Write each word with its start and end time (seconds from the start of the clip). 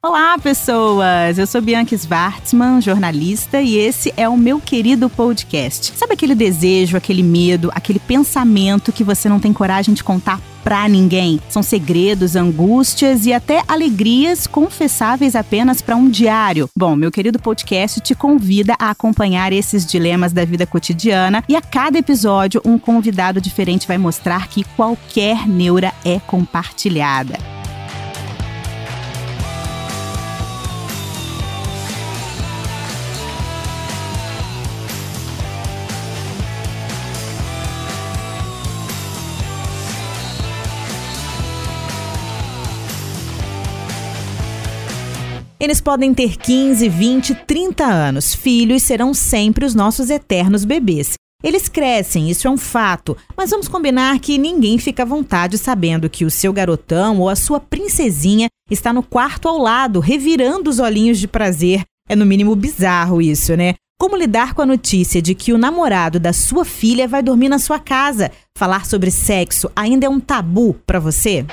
Olá, 0.00 0.38
pessoas! 0.38 1.38
Eu 1.38 1.46
sou 1.46 1.60
Bianca 1.60 1.98
Schwartzman, 1.98 2.80
jornalista, 2.80 3.60
e 3.60 3.76
esse 3.76 4.14
é 4.16 4.28
o 4.28 4.36
meu 4.36 4.60
querido 4.60 5.10
podcast. 5.10 5.92
Sabe 5.96 6.12
aquele 6.12 6.36
desejo, 6.36 6.96
aquele 6.96 7.20
medo, 7.20 7.68
aquele 7.74 7.98
pensamento 7.98 8.92
que 8.92 9.02
você 9.02 9.28
não 9.28 9.40
tem 9.40 9.52
coragem 9.52 9.92
de 9.92 10.04
contar 10.04 10.40
pra 10.62 10.88
ninguém? 10.88 11.40
São 11.48 11.64
segredos, 11.64 12.36
angústias 12.36 13.26
e 13.26 13.32
até 13.32 13.64
alegrias 13.66 14.46
confessáveis 14.46 15.34
apenas 15.34 15.82
para 15.82 15.96
um 15.96 16.08
diário. 16.08 16.70
Bom, 16.76 16.94
meu 16.94 17.10
querido 17.10 17.40
podcast 17.40 18.00
te 18.00 18.14
convida 18.14 18.76
a 18.78 18.90
acompanhar 18.90 19.52
esses 19.52 19.84
dilemas 19.84 20.32
da 20.32 20.44
vida 20.44 20.64
cotidiana 20.64 21.42
e 21.48 21.56
a 21.56 21.60
cada 21.60 21.98
episódio 21.98 22.62
um 22.64 22.78
convidado 22.78 23.40
diferente 23.40 23.88
vai 23.88 23.98
mostrar 23.98 24.46
que 24.46 24.62
qualquer 24.76 25.48
neura 25.48 25.92
é 26.04 26.20
compartilhada. 26.20 27.57
Eles 45.60 45.80
podem 45.80 46.14
ter 46.14 46.36
15, 46.36 46.88
20, 46.88 47.34
30 47.34 47.84
anos. 47.84 48.32
Filhos 48.32 48.84
serão 48.84 49.12
sempre 49.12 49.64
os 49.64 49.74
nossos 49.74 50.08
eternos 50.08 50.64
bebês. 50.64 51.14
Eles 51.42 51.68
crescem, 51.68 52.30
isso 52.30 52.48
é 52.48 52.50
um 52.50 52.56
fato, 52.56 53.16
mas 53.36 53.50
vamos 53.50 53.68
combinar 53.68 54.18
que 54.18 54.38
ninguém 54.38 54.76
fica 54.76 55.04
à 55.04 55.06
vontade 55.06 55.56
sabendo 55.56 56.10
que 56.10 56.24
o 56.24 56.30
seu 56.30 56.52
garotão 56.52 57.20
ou 57.20 57.28
a 57.28 57.36
sua 57.36 57.60
princesinha 57.60 58.48
está 58.68 58.92
no 58.92 59.04
quarto 59.04 59.48
ao 59.48 59.56
lado, 59.56 60.00
revirando 60.00 60.68
os 60.68 60.80
olhinhos 60.80 61.18
de 61.18 61.28
prazer. 61.28 61.82
É 62.08 62.16
no 62.16 62.26
mínimo 62.26 62.56
bizarro 62.56 63.22
isso, 63.22 63.56
né? 63.56 63.74
Como 64.00 64.16
lidar 64.16 64.54
com 64.54 64.62
a 64.62 64.66
notícia 64.66 65.20
de 65.20 65.34
que 65.34 65.52
o 65.52 65.58
namorado 65.58 66.20
da 66.20 66.32
sua 66.32 66.64
filha 66.64 67.06
vai 67.06 67.22
dormir 67.22 67.48
na 67.48 67.58
sua 67.58 67.80
casa? 67.80 68.30
Falar 68.56 68.86
sobre 68.86 69.10
sexo 69.10 69.70
ainda 69.74 70.06
é 70.06 70.08
um 70.08 70.20
tabu 70.20 70.74
para 70.86 71.00
você? 71.00 71.44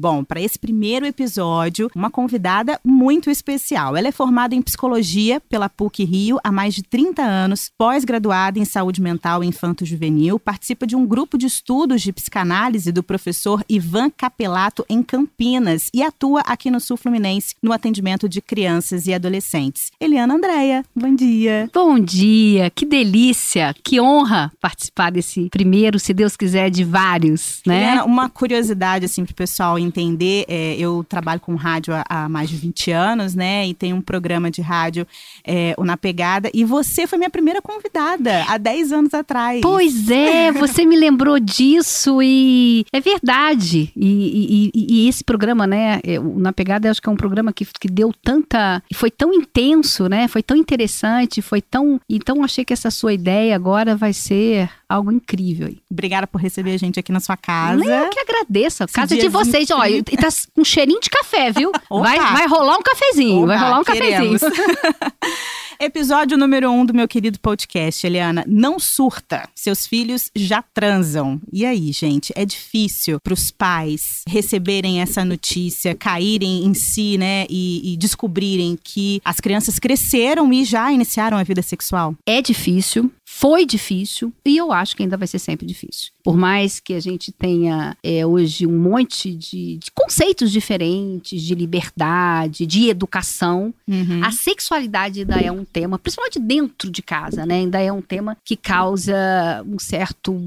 Bom, 0.00 0.24
para 0.24 0.40
esse 0.40 0.58
primeiro 0.58 1.04
episódio, 1.04 1.90
uma 1.94 2.10
convidada 2.10 2.80
muito 2.82 3.28
especial. 3.28 3.94
Ela 3.94 4.08
é 4.08 4.10
formada 4.10 4.54
em 4.54 4.62
psicologia 4.62 5.42
pela 5.42 5.68
PUC 5.68 6.04
Rio 6.04 6.38
há 6.42 6.50
mais 6.50 6.74
de 6.74 6.82
30 6.82 7.20
anos, 7.20 7.70
pós-graduada 7.76 8.58
em 8.58 8.64
saúde 8.64 9.02
mental 9.02 9.44
infanto-juvenil, 9.44 10.38
participa 10.38 10.86
de 10.86 10.96
um 10.96 11.04
grupo 11.04 11.36
de 11.36 11.44
estudos 11.44 12.00
de 12.00 12.14
psicanálise 12.14 12.90
do 12.90 13.02
professor 13.02 13.62
Ivan 13.68 14.08
Capelato 14.08 14.86
em 14.88 15.02
Campinas 15.02 15.90
e 15.92 16.02
atua 16.02 16.40
aqui 16.46 16.70
no 16.70 16.80
Sul 16.80 16.96
Fluminense 16.96 17.54
no 17.62 17.70
atendimento 17.70 18.26
de 18.26 18.40
crianças 18.40 19.06
e 19.06 19.12
adolescentes. 19.12 19.90
Eliana 20.00 20.32
Andréia, 20.32 20.82
bom 20.96 21.14
dia. 21.14 21.68
Bom 21.74 21.98
dia, 21.98 22.70
que 22.70 22.86
delícia, 22.86 23.74
que 23.84 24.00
honra 24.00 24.50
participar 24.62 25.12
desse 25.12 25.50
primeiro, 25.50 25.98
se 25.98 26.14
Deus 26.14 26.38
quiser, 26.38 26.70
de 26.70 26.84
vários, 26.84 27.60
né? 27.66 27.82
Eliana, 27.82 28.04
uma 28.06 28.30
curiosidade 28.30 29.04
assim 29.04 29.26
para 29.26 29.32
o 29.32 29.36
pessoal 29.36 29.78
entender, 29.90 30.44
é, 30.48 30.76
eu 30.76 31.04
trabalho 31.08 31.40
com 31.40 31.54
rádio 31.54 31.94
há, 31.94 32.04
há, 32.08 32.28
mais 32.28 32.48
de 32.48 32.56
20 32.56 32.90
anos, 32.90 33.34
né? 33.34 33.66
E 33.66 33.74
tem 33.74 33.92
um 33.92 34.00
programa 34.00 34.50
de 34.50 34.62
rádio, 34.62 35.06
é, 35.44 35.74
o 35.76 35.84
Na 35.84 35.96
Pegada, 35.96 36.50
e 36.54 36.64
você 36.64 37.06
foi 37.06 37.18
minha 37.18 37.30
primeira 37.30 37.60
convidada 37.60 38.44
há 38.48 38.56
10 38.56 38.92
anos 38.92 39.14
atrás. 39.14 39.60
Pois 39.60 40.10
é, 40.10 40.52
você 40.52 40.84
me 40.84 40.96
lembrou 40.96 41.38
disso 41.38 42.22
e 42.22 42.84
é 42.92 43.00
verdade. 43.00 43.92
E, 43.96 44.70
e, 44.74 45.04
e 45.04 45.08
esse 45.08 45.24
programa, 45.24 45.66
né? 45.66 46.00
É, 46.04 46.18
o 46.18 46.38
Na 46.38 46.52
Pegada, 46.52 46.90
acho 46.90 47.02
que 47.02 47.08
é 47.08 47.12
um 47.12 47.16
programa 47.16 47.52
que, 47.52 47.64
que 47.64 47.88
deu 47.88 48.12
tanta. 48.22 48.82
Foi 48.94 49.10
tão 49.10 49.34
intenso, 49.34 50.08
né? 50.08 50.28
Foi 50.28 50.42
tão 50.42 50.56
interessante, 50.56 51.42
foi 51.42 51.60
tão. 51.60 52.00
Então, 52.08 52.42
achei 52.44 52.64
que 52.64 52.72
essa 52.72 52.90
sua 52.90 53.12
ideia 53.12 53.54
agora 53.54 53.96
vai 53.96 54.12
ser 54.12 54.70
algo 54.90 55.12
incrível. 55.12 55.72
Obrigada 55.88 56.26
por 56.26 56.40
receber 56.40 56.74
a 56.74 56.76
gente 56.76 56.98
aqui 56.98 57.12
na 57.12 57.20
sua 57.20 57.36
casa. 57.36 57.84
Eu 57.84 58.10
que 58.10 58.18
agradeço. 58.18 58.82
A 58.82 58.88
casa 58.88 59.16
de 59.16 59.28
vocês, 59.28 59.70
ó, 59.70 59.86
e 59.86 60.02
tá 60.02 60.28
com 60.54 60.64
cheirinho 60.64 61.00
de 61.00 61.08
café, 61.08 61.52
viu? 61.52 61.70
vai, 61.88 62.18
vai 62.18 62.46
rolar 62.48 62.76
um 62.76 62.82
cafezinho, 62.82 63.44
Opa, 63.44 63.46
vai 63.46 63.58
rolar 63.58 63.80
um 63.80 63.84
queremos. 63.84 64.40
cafezinho. 64.40 64.70
Episódio 65.82 66.36
número 66.36 66.70
um 66.70 66.84
do 66.84 66.92
meu 66.92 67.08
querido 67.08 67.40
podcast, 67.40 68.06
Eliana. 68.06 68.44
Não 68.46 68.78
surta, 68.78 69.48
seus 69.54 69.86
filhos 69.86 70.30
já 70.36 70.62
transam. 70.62 71.40
E 71.50 71.64
aí, 71.64 71.90
gente, 71.90 72.34
é 72.36 72.44
difícil 72.44 73.18
para 73.18 73.32
os 73.32 73.50
pais 73.50 74.22
receberem 74.28 75.00
essa 75.00 75.24
notícia, 75.24 75.94
caírem 75.94 76.66
em 76.66 76.74
si, 76.74 77.16
né, 77.16 77.46
e, 77.48 77.94
e 77.94 77.96
descobrirem 77.96 78.78
que 78.84 79.22
as 79.24 79.40
crianças 79.40 79.78
cresceram 79.78 80.52
e 80.52 80.66
já 80.66 80.92
iniciaram 80.92 81.38
a 81.38 81.42
vida 81.42 81.62
sexual? 81.62 82.14
É 82.26 82.42
difícil, 82.42 83.10
foi 83.40 83.64
difícil 83.64 84.30
e 84.44 84.58
eu 84.58 84.70
acho 84.70 84.94
que 84.94 85.02
ainda 85.02 85.16
vai 85.16 85.26
ser 85.26 85.38
sempre 85.38 85.64
difícil. 85.64 86.10
Por 86.22 86.36
mais 86.36 86.78
que 86.78 86.92
a 86.92 87.00
gente 87.00 87.32
tenha 87.32 87.96
é, 88.02 88.26
hoje 88.26 88.66
um 88.66 88.78
monte 88.78 89.34
de, 89.34 89.78
de, 89.78 89.90
conceitos 89.94 90.52
diferentes, 90.52 91.40
de 91.40 91.54
liberdade, 91.54 92.66
de 92.66 92.90
educação, 92.90 93.72
uhum. 93.88 94.20
a 94.22 94.30
sexualidade 94.30 95.20
ainda 95.20 95.40
é 95.40 95.50
um 95.50 95.64
tema, 95.64 95.98
principalmente 95.98 96.38
dentro 96.38 96.90
de 96.90 97.00
casa, 97.00 97.46
né? 97.46 97.54
Ainda 97.54 97.80
é 97.80 97.90
um 97.90 98.02
tema 98.02 98.36
que 98.44 98.56
causa 98.56 99.16
um 99.66 99.78
certo 99.78 100.38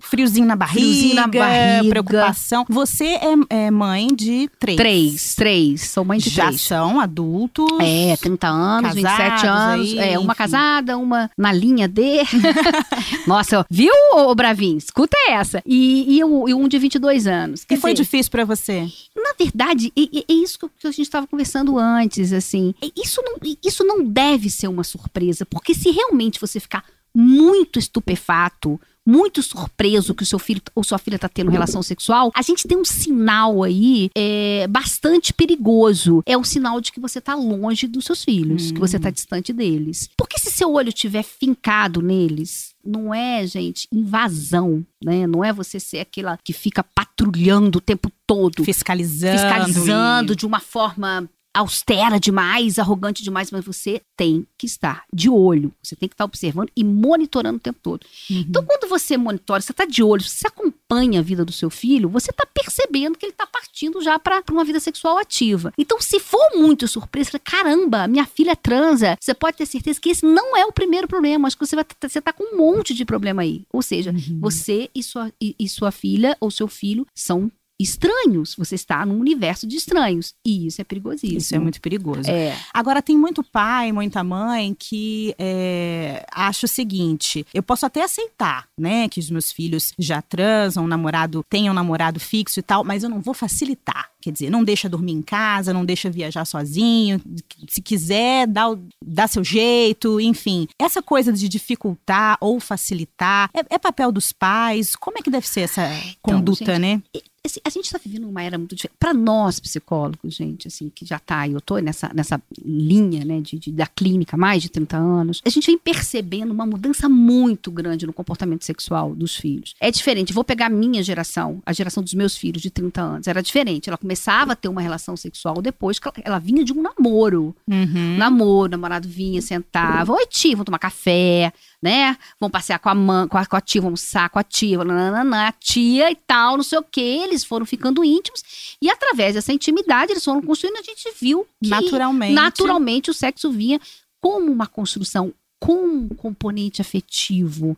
friozinho 0.00 0.46
na 0.46 0.54
barriga, 0.54 0.80
friozinho 0.80 1.14
na 1.16 1.26
barriga. 1.26 1.88
preocupação. 1.88 2.64
Você 2.68 3.04
é, 3.06 3.34
é, 3.50 3.70
mãe 3.72 4.06
de 4.14 4.48
três. 4.60 4.76
Três, 4.76 5.34
três. 5.34 5.80
Sou 5.90 6.04
mãe 6.04 6.20
de 6.20 6.30
Já 6.30 6.44
três. 6.44 6.60
Já 6.60 6.68
são 6.68 7.00
adultos. 7.00 7.66
É, 7.80 8.16
30 8.16 8.46
anos, 8.46 8.94
27 8.94 9.46
anos. 9.48 9.90
Aí, 9.90 9.98
é, 9.98 10.18
uma 10.18 10.26
enfim. 10.26 10.38
casada, 10.38 10.96
uma 10.96 11.28
na 11.36 11.52
linha 11.52 11.88
Nossa, 13.26 13.66
viu, 13.70 13.92
ô 14.14 14.34
Bravinho? 14.34 14.78
Escuta 14.78 15.16
essa. 15.28 15.62
E, 15.66 16.18
e, 16.18 16.24
um 16.24 16.68
de 16.68 16.78
22 16.78 17.26
anos. 17.26 17.64
Quer 17.64 17.74
e 17.74 17.78
foi 17.78 17.94
difícil 17.94 18.30
para 18.30 18.44
você? 18.44 18.88
Na 19.16 19.32
verdade, 19.38 19.92
é, 19.96 20.02
é 20.18 20.32
isso 20.32 20.58
que 20.58 20.86
a 20.86 20.90
gente 20.90 21.02
estava 21.02 21.26
conversando 21.26 21.78
antes, 21.78 22.32
assim. 22.32 22.74
Isso 22.96 23.22
não, 23.22 23.36
isso 23.64 23.84
não 23.84 24.04
deve 24.04 24.50
ser 24.50 24.68
uma 24.68 24.84
surpresa, 24.84 25.46
porque 25.46 25.74
se 25.74 25.90
realmente 25.90 26.40
você 26.40 26.60
ficar 26.60 26.84
muito 27.14 27.78
estupefato, 27.78 28.80
muito 29.06 29.42
surpreso 29.42 30.14
que 30.14 30.22
o 30.22 30.26
seu 30.26 30.38
filho 30.38 30.62
ou 30.74 30.84
sua 30.84 30.98
filha 30.98 31.16
está 31.16 31.28
tendo 31.28 31.50
relação 31.50 31.82
sexual, 31.82 32.30
a 32.34 32.42
gente 32.42 32.66
tem 32.66 32.76
um 32.76 32.84
sinal 32.84 33.62
aí 33.62 34.10
é, 34.16 34.66
bastante 34.68 35.32
perigoso. 35.32 36.22
É 36.26 36.36
um 36.36 36.44
sinal 36.44 36.80
de 36.80 36.92
que 36.92 37.00
você 37.00 37.18
está 37.18 37.34
longe 37.34 37.86
dos 37.86 38.04
seus 38.04 38.24
filhos, 38.24 38.70
hum. 38.70 38.74
que 38.74 38.80
você 38.80 38.96
está 38.96 39.08
hum. 39.08 39.12
distante 39.12 39.52
deles. 39.52 40.08
Porque 40.16 40.38
se 40.38 40.50
seu 40.50 40.72
olho 40.72 40.88
estiver 40.88 41.22
fincado 41.22 42.00
neles, 42.00 42.74
não 42.84 43.14
é, 43.14 43.46
gente, 43.46 43.86
invasão, 43.92 44.84
né? 45.02 45.26
Não 45.26 45.44
é 45.44 45.52
você 45.52 45.78
ser 45.78 46.00
aquela 46.00 46.38
que 46.44 46.52
fica 46.52 46.82
patrulhando 46.82 47.78
o 47.78 47.80
tempo 47.80 48.10
todo, 48.26 48.64
fiscalizando, 48.64 49.38
fiscalizando 49.38 50.32
e... 50.32 50.36
de 50.36 50.46
uma 50.46 50.60
forma 50.60 51.28
austera 51.54 52.18
demais, 52.18 52.78
arrogante 52.78 53.22
demais, 53.22 53.50
mas 53.50 53.64
você 53.64 54.00
tem 54.16 54.46
que 54.56 54.66
estar 54.66 55.04
de 55.12 55.28
olho. 55.28 55.72
Você 55.82 55.94
tem 55.94 56.08
que 56.08 56.14
estar 56.14 56.24
observando 56.24 56.70
e 56.74 56.82
monitorando 56.82 57.56
o 57.56 57.60
tempo 57.60 57.78
todo. 57.82 58.06
Uhum. 58.30 58.44
Então, 58.48 58.64
quando 58.64 58.88
você 58.88 59.16
monitora, 59.16 59.60
você 59.60 59.72
está 59.72 59.84
de 59.84 60.02
olho, 60.02 60.22
você 60.22 60.46
acompanha 60.46 61.20
a 61.20 61.22
vida 61.22 61.44
do 61.44 61.52
seu 61.52 61.68
filho, 61.68 62.08
você 62.08 62.30
está 62.30 62.46
percebendo 62.46 63.18
que 63.18 63.26
ele 63.26 63.32
está 63.32 63.46
partindo 63.46 64.00
já 64.00 64.18
para 64.18 64.42
uma 64.50 64.64
vida 64.64 64.80
sexual 64.80 65.18
ativa. 65.18 65.72
Então, 65.76 66.00
se 66.00 66.18
for 66.18 66.52
muito 66.54 66.88
surpresa, 66.88 67.30
você 67.30 67.38
fala, 67.38 67.64
caramba, 67.64 68.08
minha 68.08 68.24
filha 68.24 68.56
transa, 68.56 69.16
você 69.20 69.34
pode 69.34 69.56
ter 69.58 69.66
certeza 69.66 70.00
que 70.00 70.10
esse 70.10 70.24
não 70.24 70.56
é 70.56 70.64
o 70.64 70.72
primeiro 70.72 71.06
problema. 71.06 71.46
Acho 71.46 71.56
que 71.56 71.66
você 71.66 71.76
vai 71.76 71.84
você 72.02 72.20
tá 72.20 72.32
com 72.32 72.54
um 72.54 72.56
monte 72.56 72.94
de 72.94 73.04
problema 73.04 73.42
aí. 73.42 73.64
Ou 73.72 73.82
seja, 73.82 74.10
uhum. 74.10 74.38
você 74.40 74.88
e 74.94 75.02
sua, 75.02 75.32
e, 75.40 75.54
e 75.58 75.68
sua 75.68 75.90
filha 75.90 76.36
ou 76.40 76.50
seu 76.50 76.68
filho 76.68 77.06
são 77.14 77.50
estranhos. 77.82 78.54
Você 78.56 78.74
está 78.74 79.04
num 79.04 79.18
universo 79.18 79.66
de 79.66 79.76
estranhos. 79.76 80.34
E 80.44 80.66
isso 80.66 80.80
é 80.80 80.84
perigosíssimo. 80.84 81.38
Isso 81.38 81.54
é 81.54 81.58
muito 81.58 81.80
perigoso. 81.80 82.30
É. 82.30 82.56
Agora, 82.72 83.02
tem 83.02 83.16
muito 83.16 83.42
pai, 83.42 83.92
muita 83.92 84.22
mãe 84.22 84.74
que 84.78 85.34
é, 85.38 86.24
acha 86.30 86.66
o 86.66 86.68
seguinte: 86.68 87.46
eu 87.52 87.62
posso 87.62 87.86
até 87.86 88.02
aceitar, 88.02 88.66
né, 88.78 89.08
que 89.08 89.20
os 89.20 89.30
meus 89.30 89.50
filhos 89.52 89.92
já 89.98 90.22
transam, 90.22 90.84
um 90.84 90.88
namorado, 90.88 91.44
tenham 91.48 91.72
um 91.72 91.74
namorado 91.74 92.20
fixo 92.20 92.60
e 92.60 92.62
tal, 92.62 92.84
mas 92.84 93.02
eu 93.02 93.10
não 93.10 93.20
vou 93.20 93.34
facilitar. 93.34 94.10
Quer 94.22 94.30
dizer, 94.30 94.50
não 94.50 94.62
deixa 94.62 94.88
dormir 94.88 95.12
em 95.12 95.20
casa, 95.20 95.72
não 95.72 95.84
deixa 95.84 96.08
viajar 96.08 96.44
sozinho. 96.44 97.20
Se 97.68 97.82
quiser, 97.82 98.46
dá, 98.46 98.66
dá 99.04 99.26
seu 99.26 99.42
jeito, 99.42 100.20
enfim. 100.20 100.68
Essa 100.78 101.02
coisa 101.02 101.32
de 101.32 101.48
dificultar 101.48 102.38
ou 102.40 102.60
facilitar 102.60 103.50
é, 103.52 103.74
é 103.74 103.78
papel 103.78 104.12
dos 104.12 104.30
pais. 104.32 104.94
Como 104.94 105.18
é 105.18 105.22
que 105.22 105.30
deve 105.30 105.48
ser 105.48 105.62
essa 105.62 105.88
então, 105.88 106.36
conduta, 106.36 106.76
gente, 106.76 106.78
né? 106.78 107.02
Assim, 107.44 107.60
a 107.64 107.70
gente 107.70 107.86
está 107.86 107.98
vivendo 107.98 108.28
uma 108.28 108.42
era 108.42 108.56
muito 108.56 108.74
diferente. 108.76 108.96
Para 108.98 109.12
nós, 109.12 109.58
psicólogos, 109.58 110.34
gente, 110.34 110.68
assim, 110.68 110.90
que 110.94 111.04
já 111.04 111.18
tá, 111.18 111.48
eu 111.48 111.60
tô 111.60 111.76
nessa, 111.78 112.10
nessa 112.14 112.40
linha, 112.64 113.24
né, 113.24 113.40
de, 113.40 113.58
de, 113.58 113.72
da 113.72 113.86
clínica 113.86 114.36
há 114.36 114.38
mais 114.38 114.62
de 114.62 114.68
30 114.68 114.96
anos, 114.96 115.42
a 115.44 115.50
gente 115.50 115.66
vem 115.66 115.76
percebendo 115.78 116.52
uma 116.52 116.64
mudança 116.64 117.08
muito 117.08 117.70
grande 117.70 118.06
no 118.06 118.12
comportamento 118.12 118.64
sexual 118.64 119.14
dos 119.14 119.34
filhos. 119.34 119.74
É 119.80 119.90
diferente, 119.90 120.32
vou 120.32 120.44
pegar 120.44 120.66
a 120.66 120.70
minha 120.70 121.02
geração, 121.02 121.60
a 121.66 121.72
geração 121.72 122.02
dos 122.02 122.14
meus 122.14 122.36
filhos 122.36 122.62
de 122.62 122.70
30 122.70 123.00
anos, 123.00 123.26
era 123.26 123.42
diferente. 123.42 123.88
Ela 123.88 123.98
começava 123.98 124.52
a 124.52 124.56
ter 124.56 124.68
uma 124.68 124.80
relação 124.80 125.16
sexual 125.16 125.60
depois 125.60 125.98
que 125.98 126.06
ela, 126.06 126.14
ela 126.24 126.38
vinha 126.38 126.64
de 126.64 126.72
um 126.72 126.80
namoro. 126.80 127.54
Uhum. 127.68 128.16
Namoro, 128.16 128.70
namorado 128.70 129.08
vinha, 129.08 129.42
sentava, 129.42 130.12
oi 130.12 130.26
tia, 130.26 130.52
vamos 130.52 130.66
tomar 130.66 130.78
café, 130.78 131.52
né? 131.82 132.16
Vão 132.38 132.48
passear 132.48 132.78
com 132.78 132.88
a 132.88 132.94
mãe, 132.94 133.26
com 133.26 133.36
a, 133.36 133.44
com 133.44 133.56
a 133.56 133.60
tia, 133.60 133.80
vão 133.80 133.88
almoçar 133.88 134.30
com 134.30 134.38
a 134.38 134.44
tia, 134.44 134.78
nananana, 134.84 135.48
a 135.48 135.52
tia 135.52 136.10
e 136.10 136.14
tal, 136.14 136.56
não 136.56 136.62
sei 136.64 136.78
o 136.78 136.82
quê. 136.84 137.00
Eles 137.24 137.42
foram 137.44 137.66
ficando 137.66 138.04
íntimos 138.04 138.76
e 138.80 138.88
através 138.88 139.34
dessa 139.34 139.52
intimidade 139.52 140.12
eles 140.12 140.24
foram 140.24 140.40
construindo, 140.40 140.76
a 140.78 140.82
gente 140.82 141.12
viu 141.20 141.46
que 141.62 141.68
Naturalmente. 141.68 142.32
naturalmente 142.34 143.10
o 143.10 143.14
sexo 143.14 143.50
vinha 143.50 143.80
como 144.20 144.52
uma 144.52 144.66
construção 144.68 145.34
com 145.58 145.74
um 145.84 146.08
componente 146.08 146.80
afetivo. 146.80 147.76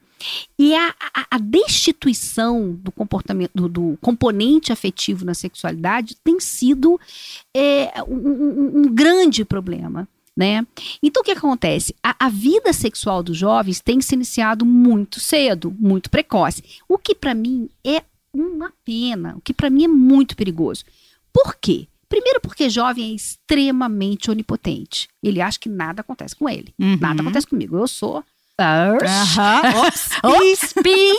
E 0.59 0.75
a, 0.75 0.95
a, 1.15 1.27
a 1.33 1.39
destituição 1.39 2.73
do 2.83 2.91
comportamento, 2.91 3.51
do, 3.55 3.69
do 3.69 3.99
componente 4.01 4.73
afetivo 4.73 5.25
na 5.25 5.35
sexualidade 5.35 6.17
tem 6.25 6.41
sido 6.41 6.99
é, 7.55 8.03
um, 8.09 8.15
um- 8.17 8.73
um 8.79 8.83
grande 8.95 9.45
problema. 9.45 10.09
Né? 10.37 10.67
Então, 11.03 11.21
o 11.21 11.25
que 11.25 11.31
acontece? 11.31 11.95
A, 12.03 12.27
a 12.27 12.29
vida 12.29 12.73
sexual 12.73 13.23
dos 13.23 13.37
jovens 13.37 13.81
tem 13.81 14.01
se 14.01 14.15
iniciado 14.15 14.67
muito 14.67 15.21
cedo, 15.21 15.75
muito 15.79 16.11
precoce. 16.11 16.63
O 16.89 16.99
que 16.99 17.15
para 17.15 17.35
mim 17.35 17.69
é 17.85 18.03
uma 18.33 18.73
pena, 18.85 19.37
o 19.37 19.41
que 19.41 19.55
para 19.55 19.71
mim 19.71 19.85
é 19.85 19.89
muito 19.89 20.37
perigoso. 20.37 20.85
Por 21.33 21.55
quê? 21.55 21.87
Primeiro, 22.09 22.41
porque 22.41 22.69
jovem 22.69 23.13
é 23.13 23.15
extremamente 23.15 24.31
onipotente. 24.31 25.09
Ele 25.23 25.41
acha 25.41 25.59
que 25.59 25.69
nada 25.69 26.01
acontece 26.01 26.35
com 26.37 26.49
ele. 26.49 26.75
Uhum. 26.81 26.99
Nada 27.01 27.23
acontece 27.23 27.47
comigo. 27.47 27.77
Eu 27.77 27.89
sou. 27.89 28.25
Ops. 28.57 30.19
Ops, 30.23 30.73
pim! 30.75 31.15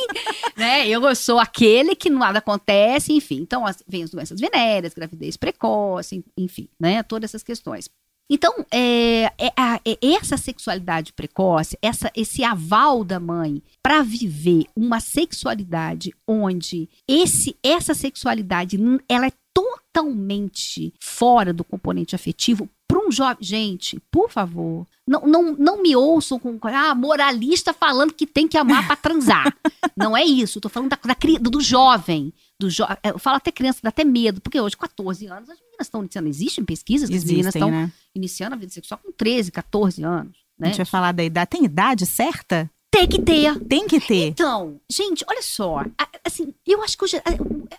né? 0.56 0.88
Eu 0.88 1.14
sou 1.16 1.38
aquele 1.38 1.96
que 1.96 2.10
nada 2.10 2.40
acontece, 2.40 3.12
enfim. 3.12 3.42
Então, 3.42 3.66
as, 3.66 3.84
vem 3.86 4.04
as 4.04 4.12
doenças 4.12 4.40
venéreas, 4.40 4.94
gravidez 4.94 5.36
precoce, 5.36 6.24
enfim, 6.38 6.70
né? 6.80 7.04
Todas 7.04 7.32
essas 7.32 7.44
questões. 7.44 7.90
Então, 8.30 8.66
é, 8.72 9.26
é 9.38 9.54
é 9.86 9.98
essa 10.02 10.36
sexualidade 10.36 11.14
precoce, 11.14 11.78
essa, 11.82 12.12
esse 12.16 12.44
aval 12.44 13.04
da 13.04 13.20
mãe 13.20 13.62
para 13.84 14.02
viver 14.02 14.66
uma 14.76 15.00
sexualidade 15.00 16.14
onde 16.28 16.90
esse, 17.08 17.56
essa 17.64 17.94
sexualidade 17.94 18.80
ela 19.08 19.28
é 19.28 19.32
totalmente 19.54 20.94
fora 21.00 21.54
do 21.54 21.64
componente 21.64 22.16
afetivo 22.16 22.68
para 22.88 23.00
um 23.00 23.12
jovem. 23.12 23.38
Gente, 23.42 24.00
por 24.12 24.30
favor, 24.30 24.86
não, 25.08 25.22
não, 25.22 25.54
não 25.54 25.82
me 25.82 25.96
ouçam 25.96 26.40
com 26.40 26.58
ah, 26.64 26.96
moralista 26.96 27.74
falando 27.74 28.14
que 28.14 28.26
tem 28.26 28.48
que 28.48 28.58
amar 28.58 28.86
para 28.88 28.96
transar. 28.96 29.56
não 29.96 30.18
é 30.18 30.24
isso. 30.24 30.58
Eu 30.58 30.64
tô 30.64 30.70
falando 30.70 30.90
da, 30.90 30.98
da 30.98 31.16
do 31.40 31.62
jovem. 31.62 32.34
Do 32.60 32.70
jo 32.70 32.84
eu 33.04 33.20
falo 33.20 33.38
até 33.38 33.52
criança, 33.52 33.80
dá 33.84 33.90
até 33.90 34.04
medo, 34.06 34.40
porque 34.40 34.60
hoje, 34.60 34.78
14 34.78 35.26
anos, 35.28 35.50
as 35.50 35.60
meninas 35.60 35.82
estão 35.88 36.02
iniciando. 36.02 36.30
Existem 36.30 36.64
pesquisas 36.64 37.10
que 37.10 37.16
as 37.18 37.24
meninas 37.26 37.54
estão 37.54 37.70
né? 37.70 37.92
iniciando 38.16 38.56
a 38.56 38.58
vida 38.58 38.72
sexual 38.72 39.00
com 39.04 39.12
13, 39.12 39.52
14 39.52 40.02
anos. 40.04 40.38
A 40.58 40.64
Né? 40.64 40.68
gente 40.70 40.78
vai 40.78 40.86
falar 40.86 41.12
da 41.12 41.24
idade. 41.24 41.50
Tem 41.50 41.66
idade 41.66 42.06
certa? 42.06 42.70
Tem 42.90 43.06
que 43.10 43.22
ter. 43.22 43.60
Tem 43.66 43.86
que 43.88 44.00
ter. 44.00 44.28
Então, 44.28 44.80
gente, 44.90 45.26
olha 45.28 45.42
só. 45.42 45.80
a- 45.98 46.08
Assim, 46.24 46.56
eu 46.66 46.82
acho 46.82 46.98
que 46.98 47.04
hoje 47.04 47.18
a- 47.18 47.22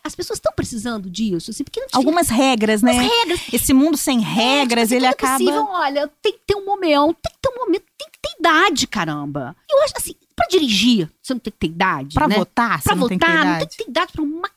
as 0.05 0.15
pessoas 0.15 0.37
estão 0.37 0.53
precisando 0.55 1.11
disso, 1.11 1.51
assim, 1.51 1.65
porque 1.65 1.85
Algumas 1.93 2.29
regras, 2.29 2.81
né? 2.81 2.93
as 2.93 2.99
regras. 2.99 3.41
Esse 3.53 3.73
mundo 3.75 3.97
sem 3.97 4.21
regras, 4.21 4.89
tipo 4.91 4.95
assim, 4.95 4.95
ele 4.97 5.07
é 5.07 5.09
acaba. 5.09 5.33
possível, 5.39 5.65
olha, 5.69 6.09
tem 6.23 6.33
que 6.35 6.41
ter 6.47 6.55
um 6.55 6.65
momento, 6.65 7.17
tem 7.23 7.33
que 7.33 7.39
ter 7.43 7.49
um 7.49 7.59
momento, 7.65 7.85
tem 7.99 8.09
que 8.13 8.19
ter 8.21 8.37
idade, 8.39 8.87
caramba. 8.87 9.57
Eu 9.69 9.83
acho 9.83 9.95
assim, 9.97 10.15
pra 10.37 10.47
dirigir, 10.49 11.11
você 11.21 11.35
não 11.35 11.41
tem 11.41 11.51
que 11.53 11.59
ter 11.59 11.67
idade, 11.67 12.15
Pra 12.15 12.29
né? 12.29 12.37
votar, 12.37 12.79
você 12.81 12.85
Pra 12.91 12.95
não 12.95 13.09
tem 13.09 13.19
que 13.19 13.25
ter 13.25 13.33
votar, 13.33 13.45
não 13.45 13.53
tem 13.55 13.57
idade. 13.63 13.77
que 13.77 13.85
ter 13.85 13.91
idade 13.91 14.13
pra 14.13 14.23
uma 14.23 14.51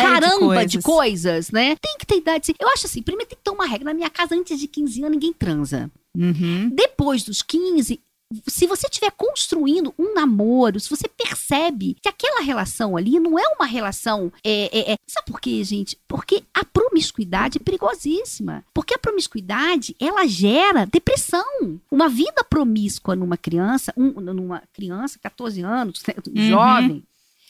Série 0.00 0.20
caramba 0.20 0.66
de 0.66 0.78
coisas. 0.80 0.82
coisas. 0.84 1.50
né? 1.50 1.76
Tem 1.80 1.96
que 1.98 2.06
ter 2.06 2.16
idade. 2.18 2.54
Eu 2.58 2.68
acho 2.70 2.86
assim, 2.86 3.02
primeiro 3.02 3.28
tem 3.28 3.36
que 3.38 3.44
ter 3.44 3.50
uma 3.50 3.66
regra. 3.66 3.84
Na 3.86 3.94
minha 3.94 4.10
casa, 4.10 4.34
antes 4.34 4.58
de 4.58 4.66
15 4.68 5.00
anos, 5.00 5.12
ninguém 5.12 5.32
transa. 5.32 5.90
Uhum. 6.16 6.70
Depois 6.72 7.22
dos 7.24 7.42
15, 7.42 8.00
se 8.48 8.66
você 8.66 8.86
estiver 8.88 9.12
construindo 9.12 9.94
um 9.98 10.12
namoro, 10.14 10.80
se 10.80 10.90
você 10.90 11.06
percebe 11.06 11.96
que 12.02 12.08
aquela 12.08 12.40
relação 12.42 12.96
ali 12.96 13.20
não 13.20 13.38
é 13.38 13.46
uma 13.48 13.66
relação. 13.66 14.32
É, 14.42 14.76
é- 14.76 14.92
é- 14.92 14.96
Sabe 15.08 15.26
por 15.30 15.40
quê, 15.40 15.62
gente? 15.62 15.96
Porque 16.08 16.42
a 16.52 16.64
promiscuidade 16.64 17.58
é 17.58 17.62
perigosíssima. 17.62 18.64
Porque 18.74 18.94
a 18.94 18.98
promiscuidade, 18.98 19.94
ela 20.00 20.26
gera 20.26 20.84
depressão. 20.86 21.80
Uma 21.90 22.08
vida 22.08 22.42
promíscua 22.48 23.14
numa 23.14 23.36
criança, 23.36 23.92
um- 23.96 24.20
numa 24.20 24.62
criança, 24.72 25.18
14 25.22 25.60
anos, 25.62 26.02
né, 26.08 26.14
um 26.28 26.40
Uhum. 26.40 27.02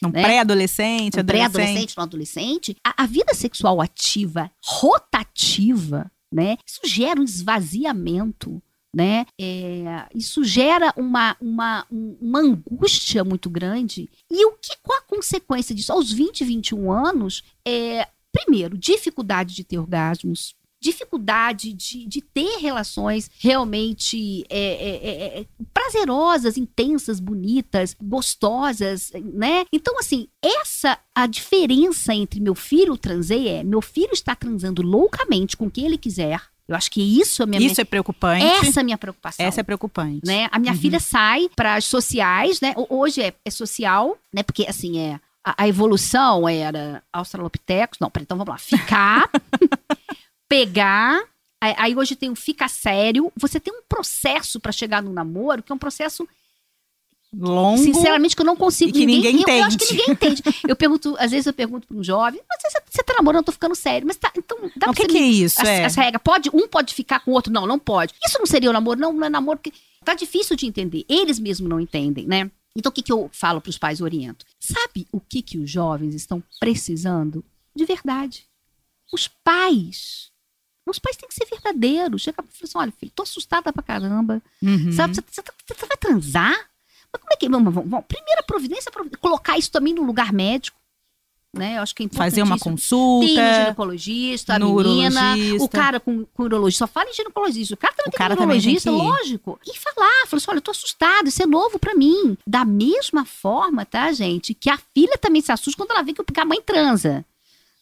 Um 0.03 0.09
né? 0.09 0.21
pré-adolescente, 0.21 1.17
um 1.17 1.19
adolescente. 1.19 1.25
pré-adolescente, 1.53 1.95
um 1.97 2.01
adolescente, 2.03 2.77
a, 2.85 3.03
a 3.03 3.05
vida 3.07 3.33
sexual 3.33 3.81
ativa, 3.81 4.51
rotativa, 4.63 6.11
né? 6.31 6.57
Isso 6.65 6.81
gera 6.85 7.19
um 7.19 7.23
esvaziamento, 7.23 8.61
né? 8.95 9.25
É, 9.39 10.07
isso 10.13 10.43
gera 10.43 10.93
uma, 10.97 11.35
uma, 11.41 11.85
um- 11.91 12.17
uma 12.21 12.39
angústia 12.39 13.23
muito 13.23 13.49
grande. 13.49 14.09
E 14.29 14.45
o 14.45 14.51
que, 14.53 14.75
qual 14.83 14.99
a 14.99 15.01
consequência 15.03 15.73
disso? 15.73 15.91
Aos 15.93 16.11
20, 16.11 16.43
21 16.43 16.91
anos, 16.91 17.43
é, 17.65 18.07
primeiro, 18.31 18.77
dificuldade 18.77 19.55
de 19.55 19.63
ter 19.63 19.77
orgasmos. 19.79 20.55
Dificuldade 20.79 21.73
de, 21.73 22.05
de 22.05 22.21
ter 22.21 22.57
relações 22.59 23.29
realmente 23.39 24.45
é, 24.49 24.59
é, 24.59 24.89
é, 25.09 25.39
é, 25.41 25.45
prazerosas, 25.73 26.57
intensas, 26.57 27.19
bonitas, 27.19 27.95
gostosas, 28.01 29.11
né? 29.33 29.65
Então, 29.73 29.97
assim, 29.99 30.27
essa 30.43 30.97
a 31.15 31.25
diferença 31.25 32.13
entre 32.13 32.39
meu 32.39 32.53
filho 32.55 32.95
transei 32.97 33.47
é 33.47 33.63
meu 33.63 33.81
filho 33.81 34.13
está 34.13 34.35
transando 34.35 34.81
loucamente 34.81 35.57
com 35.57 35.69
quem 35.69 35.85
ele 35.85 35.97
quiser. 35.97 36.41
Eu 36.67 36.75
acho 36.75 36.91
que 36.91 37.01
isso 37.01 37.43
é 37.43 37.45
minha 37.45 37.61
Isso 37.65 37.79
é 37.79 37.85
preocupante. 37.85 38.43
essa 38.45 38.79
é 38.79 38.81
a 38.81 38.83
minha 38.83 38.97
preocupação. 38.97 39.45
Essa 39.45 39.61
é 39.61 39.63
preocupante. 39.63 40.21
né? 40.25 40.49
A 40.51 40.59
minha 40.59 40.73
Uhum. 40.73 40.79
filha 40.79 40.99
sai 40.99 41.49
para 41.55 41.75
as 41.75 41.85
sociais, 41.85 42.59
né? 42.59 42.73
Ho- 42.75 42.87
Hoje 42.99 43.21
é, 43.21 43.33
é 43.45 43.49
social, 43.49 44.17
né? 44.33 44.43
Porque 44.43 44.65
assim 44.67 44.99
é 44.99 45.19
a, 45.45 45.63
a 45.63 45.67
evolução 45.67 46.47
era 46.47 47.01
Australopithecus. 47.13 47.99
Não, 48.01 48.11
então 48.19 48.37
vamos 48.37 48.51
lá. 48.51 48.57
Ficar, 48.57 49.29
pegar. 50.47 51.21
Aí 51.59 51.95
hoje 51.95 52.15
tem 52.15 52.29
o 52.29 52.35
fica 52.35 52.67
sério. 52.67 53.31
Você 53.35 53.59
tem 53.59 53.73
um 53.73 53.81
processo 53.87 54.59
para 54.59 54.71
chegar 54.71 55.01
no 55.01 55.11
namoro 55.11 55.63
que 55.63 55.71
é 55.71 55.75
um 55.75 55.79
processo 55.79 56.27
Longo. 57.33 57.83
Sinceramente, 57.83 58.35
que 58.35 58.41
eu 58.41 58.45
não 58.45 58.55
consigo. 58.55 58.89
e 58.89 58.93
que 58.93 59.05
ninguém 59.05 59.41
eu, 59.41 59.47
eu 59.47 59.63
acho 59.65 59.77
que 59.77 59.83
entende. 59.83 59.97
ninguém 60.07 60.13
entende. 60.13 60.43
Eu 60.67 60.75
pergunto, 60.77 61.15
às 61.19 61.31
vezes 61.31 61.45
eu 61.45 61.53
pergunto 61.53 61.85
para 61.85 61.97
um 61.97 62.03
jovem, 62.03 62.41
mas 62.49 62.71
você, 62.71 62.79
você 62.89 63.03
tá 63.03 63.13
namorando, 63.15 63.41
eu 63.41 63.45
tô 63.45 63.51
ficando 63.51 63.75
sério. 63.75 64.07
Mas 64.07 64.15
tá, 64.15 64.31
então 64.35 64.57
dá 64.77 64.89
o 64.89 64.93
pra 64.93 64.93
que, 64.93 65.01
você 65.01 65.07
que 65.07 65.13
me- 65.13 65.19
é 65.19 65.23
isso? 65.23 65.61
as, 65.61 65.67
é. 65.67 65.85
as 65.85 65.95
regras, 65.95 66.21
pode, 66.23 66.49
um 66.53 66.67
pode 66.69 66.93
ficar 66.93 67.19
com 67.19 67.31
o 67.31 67.33
outro, 67.33 67.51
não, 67.51 67.67
não 67.67 67.77
pode. 67.77 68.13
Isso 68.25 68.39
não 68.39 68.45
seria 68.45 68.69
o 68.69 68.73
namoro, 68.73 68.97
não, 68.99 69.11
não 69.11 69.27
é 69.27 69.29
namoro, 69.29 69.59
porque 69.59 69.77
tá 70.05 70.13
difícil 70.13 70.55
de 70.55 70.65
entender. 70.65 71.03
Eles 71.09 71.37
mesmos 71.37 71.69
não 71.69 71.81
entendem, 71.81 72.25
né? 72.25 72.49
Então 72.75 72.89
o 72.89 72.93
que, 72.93 73.01
que 73.01 73.11
eu 73.11 73.29
falo 73.33 73.59
para 73.59 73.69
os 73.71 73.77
pais 73.77 73.99
oriento? 73.99 74.45
Sabe 74.57 75.05
o 75.11 75.19
que, 75.19 75.41
que 75.41 75.57
os 75.57 75.69
jovens 75.69 76.15
estão 76.15 76.41
precisando? 76.61 77.43
De 77.75 77.83
verdade. 77.83 78.45
Os 79.11 79.27
pais. 79.27 80.31
Os 80.91 80.99
pais 80.99 81.15
têm 81.17 81.27
que 81.27 81.35
ser 81.35 81.45
verdadeiros. 81.45 82.21
Chega 82.21 82.37
e 82.41 82.43
fala 82.43 82.49
assim: 82.63 82.77
olha, 82.77 82.93
filho, 82.99 83.11
tô 83.15 83.23
assustada 83.23 83.71
pra 83.73 83.83
caramba. 83.83 84.41
Uhum. 84.61 84.91
Sabe, 84.91 85.15
você, 85.15 85.21
você 85.29 85.41
tá- 85.41 85.53
você 85.67 85.85
vai 85.85 85.97
transar? 85.97 86.55
Mas 87.11 87.21
como 87.21 87.33
é 87.33 87.35
que. 87.35 87.49
Vamos, 87.49 87.73
vamos. 87.73 88.05
Primeira 88.07 88.43
providência, 88.43 88.91
provi- 88.91 89.11
colocar 89.19 89.57
isso 89.57 89.71
também 89.71 89.93
no 89.93 90.03
lugar 90.03 90.31
médico. 90.33 90.77
Né? 91.55 91.77
Eu 91.77 91.81
acho 91.81 91.95
que 91.95 92.03
é 92.03 92.09
Fazer 92.11 92.43
uma 92.43 92.55
importantíssimo. 92.57 93.19
Tem 93.21 93.29
o 93.29 93.35
consulta. 93.37 93.59
ginecologista, 93.63 94.53
a 94.55 94.59
menina, 94.59 95.35
o 95.59 95.67
cara 95.69 95.99
com, 95.99 96.23
com 96.25 96.43
urologista. 96.43 96.85
Só 96.85 96.91
fala 96.91 97.09
em 97.09 97.13
ginecologista. 97.13 97.73
O 97.73 97.77
cara 97.77 97.93
também 97.95 98.09
O 98.09 98.11
tem 98.11 98.17
cara 98.17 98.33
um 98.33 98.37
também 98.37 98.61
tem 98.61 98.69
urologista, 98.69 98.91
que 98.91 98.95
ir. 98.95 99.01
lógico. 99.01 99.59
E 99.65 99.77
falar, 99.77 100.27
falar 100.27 100.37
assim: 100.37 100.45
olha, 100.49 100.57
eu 100.57 100.61
tô 100.61 100.71
assustado, 100.71 101.27
isso 101.29 101.41
é 101.41 101.45
novo 101.47 101.79
pra 101.79 101.95
mim. 101.95 102.37
Da 102.45 102.63
mesma 102.65 103.25
forma, 103.25 103.85
tá, 103.85 104.11
gente, 104.11 104.53
que 104.53 104.69
a 104.69 104.77
filha 104.93 105.17
também 105.17 105.41
se 105.41 105.51
assusta 105.51 105.77
quando 105.81 105.91
ela 105.91 106.03
vê 106.03 106.13
que 106.13 106.21
a 106.39 106.45
mãe 106.45 106.61
transa. 106.61 107.25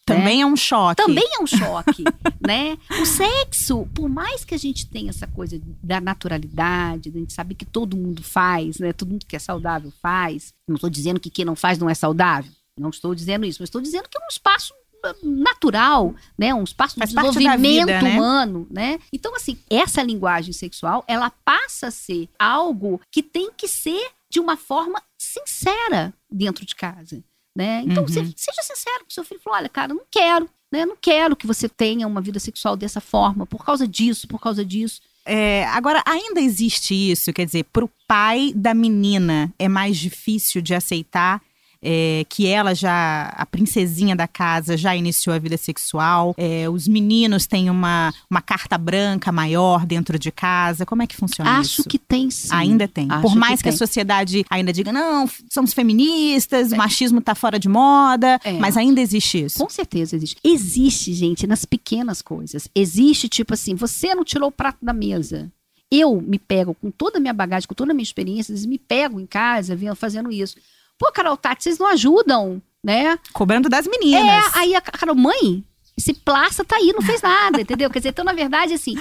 Também 0.06 0.42
é 0.42 0.46
um 0.46 0.56
choque. 0.56 1.02
Também 1.02 1.28
é 1.34 1.42
um 1.42 1.48
choque, 1.48 2.04
né? 2.46 2.78
O 3.02 3.06
sexo, 3.06 3.88
por 3.94 4.08
mais 4.08 4.46
que 4.46 4.54
a 4.54 4.58
gente 4.58 4.88
tenha 4.88 5.10
essa 5.10 5.26
coisa 5.26 5.60
da 5.82 6.00
naturalidade, 6.00 7.10
da 7.10 7.20
gente 7.20 7.34
saber 7.34 7.56
que 7.56 7.66
todo 7.66 7.98
mundo 7.98 8.22
faz, 8.22 8.78
né? 8.78 8.94
Todo 8.94 9.10
mundo 9.10 9.26
que 9.26 9.36
é 9.36 9.40
saudável 9.40 9.92
faz. 10.02 10.54
Não 10.68 10.76
estou 10.76 10.92
dizendo 10.92 11.20
que 11.20 11.32
quem 11.32 11.44
não 11.44 11.56
faz 11.56 11.80
não 11.80 11.90
é 11.90 11.96
saudável. 11.96 12.52
Não 12.80 12.90
estou 12.90 13.16
dizendo 13.16 13.46
isso, 13.46 13.62
mas 13.62 13.68
estou 13.68 13.82
dizendo 13.82 14.08
que 14.08 14.18
é 14.18 14.22
um 14.24 14.28
espaço 14.30 14.74
ah, 15.04 15.16
natural, 15.24 16.14
né? 16.38 16.54
Um 16.54 16.64
espaço 16.64 17.00
de 17.00 17.06
desenvolvimento 17.06 17.88
vida, 17.88 18.02
né? 18.02 18.16
humano, 18.16 18.68
né? 18.70 19.00
Então, 19.12 19.36
assim, 19.36 19.58
essa 19.70 20.04
linguagem 20.04 20.54
sexual, 20.54 21.04
ela 21.08 21.32
passa 21.32 21.88
a 21.88 21.92
ser 21.92 22.30
algo 22.38 23.02
que 23.12 23.24
tem 23.24 23.50
que 23.58 23.68
ser 23.68 24.12
de 24.30 24.40
uma 24.40 24.56
forma 24.56 25.02
sincera 25.18 26.14
dentro 26.30 26.64
de 26.64 26.76
casa. 26.76 27.24
Né? 27.56 27.82
Então, 27.86 28.04
Uhum. 28.04 28.08
seja 28.10 28.62
sincero 28.62 29.04
com 29.06 29.10
seu 29.10 29.24
filho. 29.24 29.40
Fala, 29.44 29.58
olha, 29.58 29.70
cara, 29.70 29.94
não 29.94 30.04
quero, 30.12 30.50
né? 30.72 30.86
Não 30.86 30.98
quero 31.00 31.36
que 31.36 31.48
você 31.48 31.70
tenha 31.70 32.06
uma 32.08 32.22
vida 32.22 32.40
sexual 32.40 32.76
dessa 32.76 33.00
forma, 33.00 33.46
por 33.46 33.64
causa 33.64 33.88
disso, 33.88 34.28
por 34.28 34.40
causa 34.40 34.64
disso. 34.66 35.02
É, 35.26 35.66
agora, 35.68 36.04
ainda 36.06 36.40
existe 36.40 36.94
isso, 36.94 37.34
quer 37.34 37.46
dizer, 37.46 37.64
pro 37.74 37.90
pai 38.08 38.52
da 38.56 38.74
menina 38.76 39.52
é 39.58 39.68
mais 39.68 39.98
difícil 39.98 40.62
de 40.62 40.76
aceitar 40.76 41.42
é, 41.88 42.26
que 42.28 42.48
ela 42.48 42.74
já, 42.74 43.28
a 43.38 43.46
princesinha 43.46 44.16
da 44.16 44.28
casa, 44.28 44.76
já 44.76 44.96
iniciou 44.96 45.36
a 45.36 45.40
vida 45.40 45.56
sexual. 45.56 46.34
É, 46.36 46.68
os 46.68 46.88
meninos 46.88 47.46
têm 47.46 47.70
uma, 47.70 48.12
uma 48.30 48.42
carta 48.42 48.76
branca 48.78 49.32
maior 49.32 49.86
dentro 49.86 50.18
de 50.18 50.32
casa. 50.32 50.86
Como 50.86 51.04
é 51.04 51.08
que 51.08 51.16
funciona 51.16 51.60
Acho 51.60 51.82
isso? 51.82 51.90
que 51.90 52.00
tem 52.00 52.32
sim. 52.32 52.50
Ainda 52.52 52.88
tem. 52.88 53.08
Acho 53.12 53.22
Por 53.22 53.34
que 53.34 53.38
mais 53.38 53.62
que, 53.62 53.70
a 53.70 53.72
tem. 53.72 53.78
sociedade 53.78 54.44
ainda 54.50 54.74
diga, 54.74 54.92
não, 54.92 55.30
somos 55.52 55.74
feministas, 55.74 56.72
o 56.72 56.76
machismo 56.76 57.22
tá 57.22 57.36
fora 57.36 57.60
de 57.60 57.70
moda, 57.70 58.40
É. 58.44 58.54
mas 58.54 58.76
ainda 58.78 59.00
existe 59.00 59.44
isso. 59.46 59.60
Com 59.60 59.70
certeza 59.70 60.16
existe. 60.16 60.38
Existe, 60.44 61.14
gente, 61.14 61.46
nas 61.46 61.66
pequenas 61.66 62.22
coisas. 62.22 62.68
Existe, 62.74 63.30
tipo 63.30 63.54
assim, 63.54 63.76
você 63.76 64.16
não 64.16 64.24
tirou 64.24 64.50
o 64.50 64.52
prato 64.52 64.78
da 64.84 64.94
mesa. 64.94 65.52
Eu 65.92 66.20
me 66.20 66.40
pego 66.40 66.74
com 66.74 66.90
toda 66.90 67.18
a 67.18 67.22
minha 67.22 67.34
bagagem, 67.34 67.68
com 67.68 67.76
toda 67.76 67.92
a 67.92 67.94
minha 67.94 68.04
experiência, 68.04 68.54
me 68.68 68.80
pego 68.80 69.20
em 69.20 69.26
casa 69.28 69.76
vendo- 69.76 69.96
fazendo 69.96 70.32
isso. 70.32 70.56
Pô, 70.98 71.12
Carol, 71.12 71.38
Tati, 71.38 71.64
vocês 71.64 71.78
não 71.78 71.88
ajudam, 71.88 72.62
né? 72.84 73.18
Cobrando 73.34 73.70
das 73.70 73.88
meninas. 73.88 74.56
É, 74.56 74.60
aí 74.60 74.76
a 74.76 74.82
Carol, 74.82 75.16
mãe, 75.16 75.64
esse 75.98 76.14
plaça 76.14 76.64
tá 76.64 76.76
aí, 76.76 76.94
não 76.94 77.02
fez 77.02 77.22
nada, 77.22 77.62
entendeu? 77.62 77.90
Quer 77.90 78.00
dizer, 78.00 78.10
então, 78.10 78.26
na 78.26 78.34
verdade, 78.34 78.74
assim, 78.74 78.96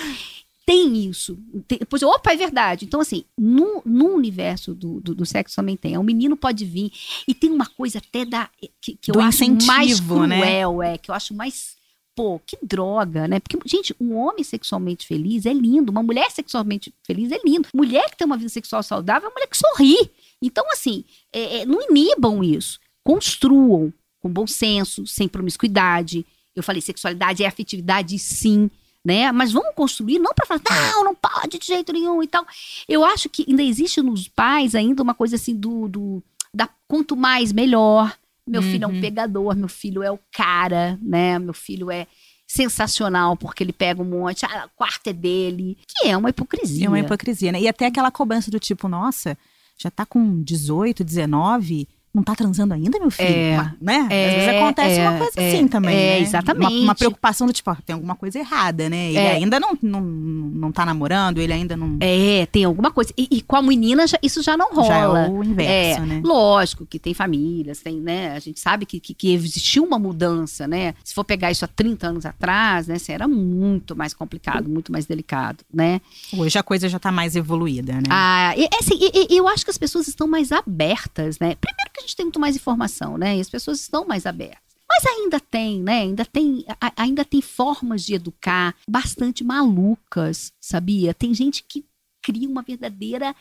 tem 0.67 1.09
isso. 1.09 1.39
Tem, 1.69 1.79
depois, 1.79 2.03
opa, 2.03 2.33
é 2.33 2.37
verdade. 2.37 2.85
Então, 2.85 3.01
assim, 3.01 3.25
no, 3.39 3.83
no 3.85 4.15
universo 4.15 4.75
do, 4.75 5.01
do, 5.01 5.15
do 5.15 5.27
sexo 5.27 5.57
também 5.57 5.77
tem. 5.77 5.99
O 5.99 6.03
menino 6.03 6.37
pode 6.37 6.65
vir. 6.65 6.91
E 7.29 7.35
tem 7.35 7.51
uma 7.51 7.67
coisa 7.67 7.99
até 7.99 8.25
da. 8.25 8.49
que, 8.81 8.97
que 8.97 9.11
eu 9.11 9.15
Do 9.15 9.21
acho 9.21 9.41
mais 9.67 9.91
incentivo, 9.91 10.27
né? 10.27 10.41
cruel, 10.41 10.83
é, 10.83 10.99
que 10.99 11.11
eu 11.11 11.15
acho 11.15 11.35
mais. 11.35 11.77
Pô, 12.17 12.41
que 12.47 12.57
droga, 12.63 13.27
né? 13.27 13.41
Porque, 13.41 13.59
gente, 13.67 13.95
um 14.01 14.15
homem 14.15 14.45
sexualmente 14.45 15.07
feliz 15.07 15.45
é 15.47 15.53
lindo. 15.53 15.91
Uma 15.91 16.03
mulher 16.03 16.31
sexualmente 16.31 16.95
feliz 17.05 17.31
é 17.33 17.41
lindo. 17.45 17.69
Mulher 17.75 18.09
que 18.09 18.17
tem 18.17 18.25
uma 18.25 18.37
vida 18.37 18.49
sexual 18.49 18.83
saudável 18.83 19.27
é 19.27 19.29
uma 19.29 19.35
mulher 19.35 19.49
que 19.49 19.59
sorri. 19.59 20.11
Então, 20.47 20.65
assim, 20.73 21.05
é, 21.33 21.59
é, 21.61 21.67
não 21.67 21.81
inibam 21.91 22.43
isso. 22.43 22.79
Construam 23.03 23.93
com 24.21 24.29
bom 24.31 24.47
senso, 24.47 25.07
sem 25.07 25.29
promiscuidade. 25.29 26.25
Eu 26.57 26.63
falei, 26.63 26.81
sexualidade 26.81 27.43
é 27.43 27.47
afetividade, 27.47 28.19
sim, 28.19 28.71
né? 29.05 29.31
Mas 29.33 29.53
vamos 29.53 29.75
construir, 29.75 30.19
não 30.19 30.33
para 30.33 30.47
falar, 30.47 30.93
não, 30.93 31.05
não 31.05 31.15
pode 31.15 31.59
de 31.59 31.67
jeito 31.67 31.93
nenhum 31.93 32.23
e 32.23 32.27
tal. 32.27 32.47
Eu 32.89 33.05
acho 33.05 33.29
que 33.29 33.45
ainda 33.49 33.63
existe 33.63 34.01
nos 34.01 34.29
pais 34.29 34.75
ainda 34.75 35.03
uma 35.03 35.15
coisa 35.15 35.37
assim 35.37 35.55
do, 35.55 35.89
do 35.89 36.23
da 36.55 36.69
quanto 36.89 37.17
mais 37.17 37.53
melhor. 37.53 38.17
Meu 38.47 38.63
filho 38.63 38.85
é 38.85 38.87
um 38.87 38.93
Uhum. 38.93 39.01
pegador, 39.01 39.57
meu 39.57 39.69
filho 39.69 40.03
é 40.03 40.11
o 40.11 40.19
cara, 40.33 40.99
né? 41.03 41.39
Meu 41.39 41.55
filho 41.55 41.91
é 41.91 42.07
sensacional 42.47 43.37
porque 43.37 43.63
ele 43.65 43.73
pega 43.73 44.01
um 44.03 44.05
monte, 44.05 44.45
o 44.45 44.69
quarto 44.77 45.09
é 45.09 45.13
dele, 45.13 45.77
que 45.89 46.09
é 46.09 46.17
uma 46.17 46.31
hipocrisia. 46.31 46.87
É 46.87 46.89
uma 46.89 47.01
hipocrisia, 47.01 47.53
né? 47.53 47.61
E 47.61 47.69
até 47.69 47.87
aquela 47.87 48.11
cobrança 48.11 48.51
do 48.51 48.61
tipo, 48.61 48.87
nossa, 48.87 49.37
já 49.77 49.91
tá 49.91 50.07
com 50.07 50.43
18, 50.43 51.05
19, 51.05 51.89
não 52.15 52.23
tá 52.23 52.35
transando 52.35 52.73
ainda, 52.75 52.99
meu 52.99 53.11
filho? 53.11 53.29
É. 53.29 53.57
Mas, 53.57 53.73
né? 53.81 54.07
É, 54.11 54.27
Às 54.29 54.35
vezes 54.35 54.49
acontece 54.63 55.01
é, 55.01 55.09
uma 55.09 55.19
coisa 55.19 55.33
é, 55.41 55.49
assim 55.53 55.69
também, 55.69 55.97
é, 55.97 55.99
né? 55.99 56.21
exatamente. 56.21 56.73
Uma, 56.73 56.81
uma 56.85 56.95
preocupação 56.95 57.47
do 57.47 57.53
tipo, 57.53 57.71
ó, 57.71 57.75
tem 57.85 57.95
alguma 57.95 58.15
coisa 58.15 58.39
errada, 58.39 58.89
né? 58.89 59.09
Ele 59.09 59.19
É. 59.19 59.33
ainda 59.33 59.59
não, 59.59 59.77
não, 59.83 60.01
não 60.01 60.73
tá 60.73 60.87
namorando, 60.87 61.39
ele 61.39 61.53
ainda 61.53 61.77
não... 61.77 61.97
É, 62.01 62.47
tem 62.47 62.65
alguma 62.65 62.91
coisa. 62.93 63.13
E, 63.19 63.27
e 63.31 63.43
com 63.43 63.57
a 63.57 63.63
menina 63.63 64.07
já- 64.07 64.19
isso 64.23 64.43
já 64.43 64.57
não 64.57 64.73
rola. 64.73 64.87
Já 64.87 64.97
é 65.27 65.29
o 65.29 65.43
inverso, 65.43 66.03
É, 66.03 66.07
né? 66.07 66.21
Lógico 66.25 66.87
que 66.87 66.99
tem 66.99 67.13
famílias, 67.15 67.81
tem, 67.81 68.01
né? 68.01 68.33
A 68.33 68.39
gente 68.39 68.61
sabe 68.61 68.87
que, 68.87 69.01
que, 69.01 69.13
que 69.13 69.33
existiu 69.35 69.83
uma 69.85 69.99
mudança, 69.99 70.69
né? 70.69 70.95
Se 71.03 71.13
for 71.15 71.25
pegar 71.25 71.51
isso 71.51 71.65
há 71.65 71.69
30 71.69 72.07
anos 72.07 72.25
atrás, 72.27 72.87
né? 72.87 72.95
assim, 72.95 73.13
era 73.13 73.27
muito 73.27 73.97
mais 73.97 74.15
complicado, 74.15 74.69
muito 74.69 74.93
mais 74.93 75.05
delicado, 75.07 75.65
né? 75.73 76.01
Hoje 76.37 76.57
a 76.59 76.63
coisa 76.63 76.89
já 76.89 76.99
tá 76.99 77.11
mais 77.11 77.35
evoluída, 77.35 77.95
né? 77.95 78.03
Ah, 78.09 78.55
e, 78.57 78.69
assim, 78.79 78.95
e- 79.01 79.35
e 79.35 79.37
eu 79.37 79.49
acho 79.49 79.65
que 79.65 79.71
as 79.71 79.79
pessoas 79.79 80.07
estão 80.07 80.27
mais 80.29 80.53
abertas, 80.53 81.39
né? 81.39 81.55
Primeiro 81.61 81.91
que 81.93 82.04
gente 82.05 82.17
tem 82.17 82.27
muito 82.27 82.41
mais 82.41 82.57
informação, 82.57 83.17
né? 83.19 83.37
E 83.37 83.41
as 83.41 83.49
pessoas 83.51 83.81
estão 83.81 84.05
mais 84.07 84.27
abertas. 84.27 84.63
Mas 84.89 85.05
ainda 85.07 85.41
tem, 85.41 85.83
né? 85.83 86.01
Ainda 86.03 86.25
tem, 86.25 86.65
a- 86.81 86.93
ainda 87.03 87.25
tem 87.25 87.41
formas 87.41 88.05
de 88.05 88.15
educar 88.15 88.75
bastante 88.89 89.43
malucas, 89.43 90.53
sabia? 90.61 91.13
Tem 91.15 91.35
gente 91.35 91.65
que 91.69 91.85
cria 92.23 92.49
uma 92.49 92.63
verdadeira 92.63 93.35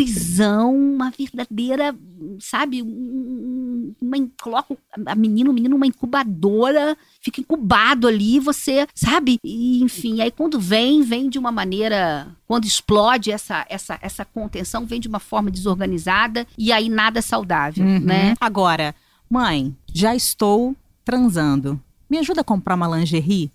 prisão, 0.00 0.76
uma 0.76 1.10
verdadeira, 1.10 1.96
sabe, 2.38 2.82
um- 2.82 2.86
um- 2.86 3.94
uma, 4.00 4.16
coloca 4.42 4.76
a 5.06 5.14
menina, 5.14 5.48
o 5.50 5.54
menino 5.54 5.74
numa 5.74 5.86
incubadora, 5.86 6.94
fica 7.22 7.40
incubado 7.40 8.06
ali, 8.06 8.38
você, 8.38 8.86
sabe? 8.94 9.38
E, 9.42 9.82
enfim, 9.82 10.20
aí 10.20 10.30
quando 10.30 10.60
vem, 10.60 11.02
vem 11.02 11.30
de 11.30 11.38
uma 11.38 11.50
maneira, 11.50 12.28
quando 12.46 12.66
explode 12.66 13.30
essa, 13.32 13.64
essa, 13.70 13.98
essa 14.02 14.22
contenção, 14.24 14.84
vem 14.84 15.00
de 15.00 15.08
uma 15.08 15.18
forma 15.18 15.50
desorganizada 15.50 16.46
e 16.58 16.72
aí 16.72 16.90
nada 16.90 17.22
saudável, 17.22 17.82
Uhum. 17.84 18.00
né? 18.00 18.34
Agora, 18.38 18.94
mãe, 19.30 19.74
já 19.94 20.14
estou 20.14 20.76
transando. 21.06 21.80
Me 22.10 22.18
ajuda 22.18 22.42
a 22.42 22.44
comprar 22.44 22.74
uma 22.74 22.98
lingerie? 22.98 23.50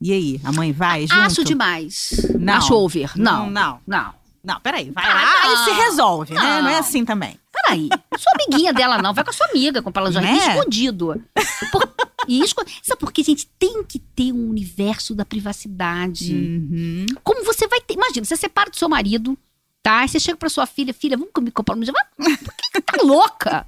E 0.00 0.12
aí, 0.12 0.40
a 0.44 0.50
mãe 0.50 0.72
vai 0.72 1.02
junto? 1.02 1.20
Acho 1.20 1.44
demais. 1.44 2.10
Não. 2.38 2.54
Acho 2.54 2.74
over. 2.74 3.12
Não. 3.16 3.44
Não, 3.44 3.50
Não. 3.50 3.80
não, 3.86 4.14
peraí. 4.60 4.90
Vai 4.90 5.04
Ah, 5.04 5.14
lá 5.14 5.46
e 5.46 5.48
não. 5.56 5.64
se 5.64 5.70
resolve, 5.72 6.34
né? 6.34 6.40
Não. 6.40 6.62
Não 6.62 6.68
é 6.70 6.78
assim 6.78 7.04
também. 7.04 7.38
Peraí, 7.52 7.88
não 8.10 8.18
sou 8.18 8.32
amiguinha 8.34 8.72
dela, 8.72 8.98
não. 9.00 9.14
Vai 9.14 9.24
com 9.24 9.30
a 9.30 9.32
sua 9.32 9.46
amiga 9.48 9.80
comprar 9.82 10.02
lingerie 10.04 10.30
Né? 10.32 10.36
escondido. 10.56 11.24
Por- 11.72 11.94
e 12.28 12.40
esco... 12.42 12.64
Sabe 12.82 12.98
por 13.00 13.12
quê, 13.12 13.22
gente? 13.22 13.46
Tem 13.58 13.82
que 13.84 13.98
ter 13.98 14.32
um 14.32 14.50
universo 14.50 15.14
da 15.14 15.24
privacidade. 15.24 16.34
Uhum. 16.34 17.06
Como 17.22 17.44
você 17.44 17.66
vai 17.68 17.80
ter. 17.80 17.94
Imagina, 17.94 18.24
você 18.24 18.36
separa 18.36 18.70
do 18.70 18.76
seu 18.76 18.88
marido, 18.88 19.38
tá? 19.82 20.00
Aí 20.00 20.08
você 20.08 20.18
chega 20.20 20.36
pra 20.36 20.48
sua 20.48 20.66
filha, 20.66 20.92
filha, 20.92 21.16
vamos 21.16 21.32
comigo 21.32 21.54
comprar 21.54 21.74
lingerie. 21.76 21.98
Vai- 22.18 22.36
Por 22.36 22.54
que 22.54 22.80
tá 22.80 23.02
louca? 23.02 23.66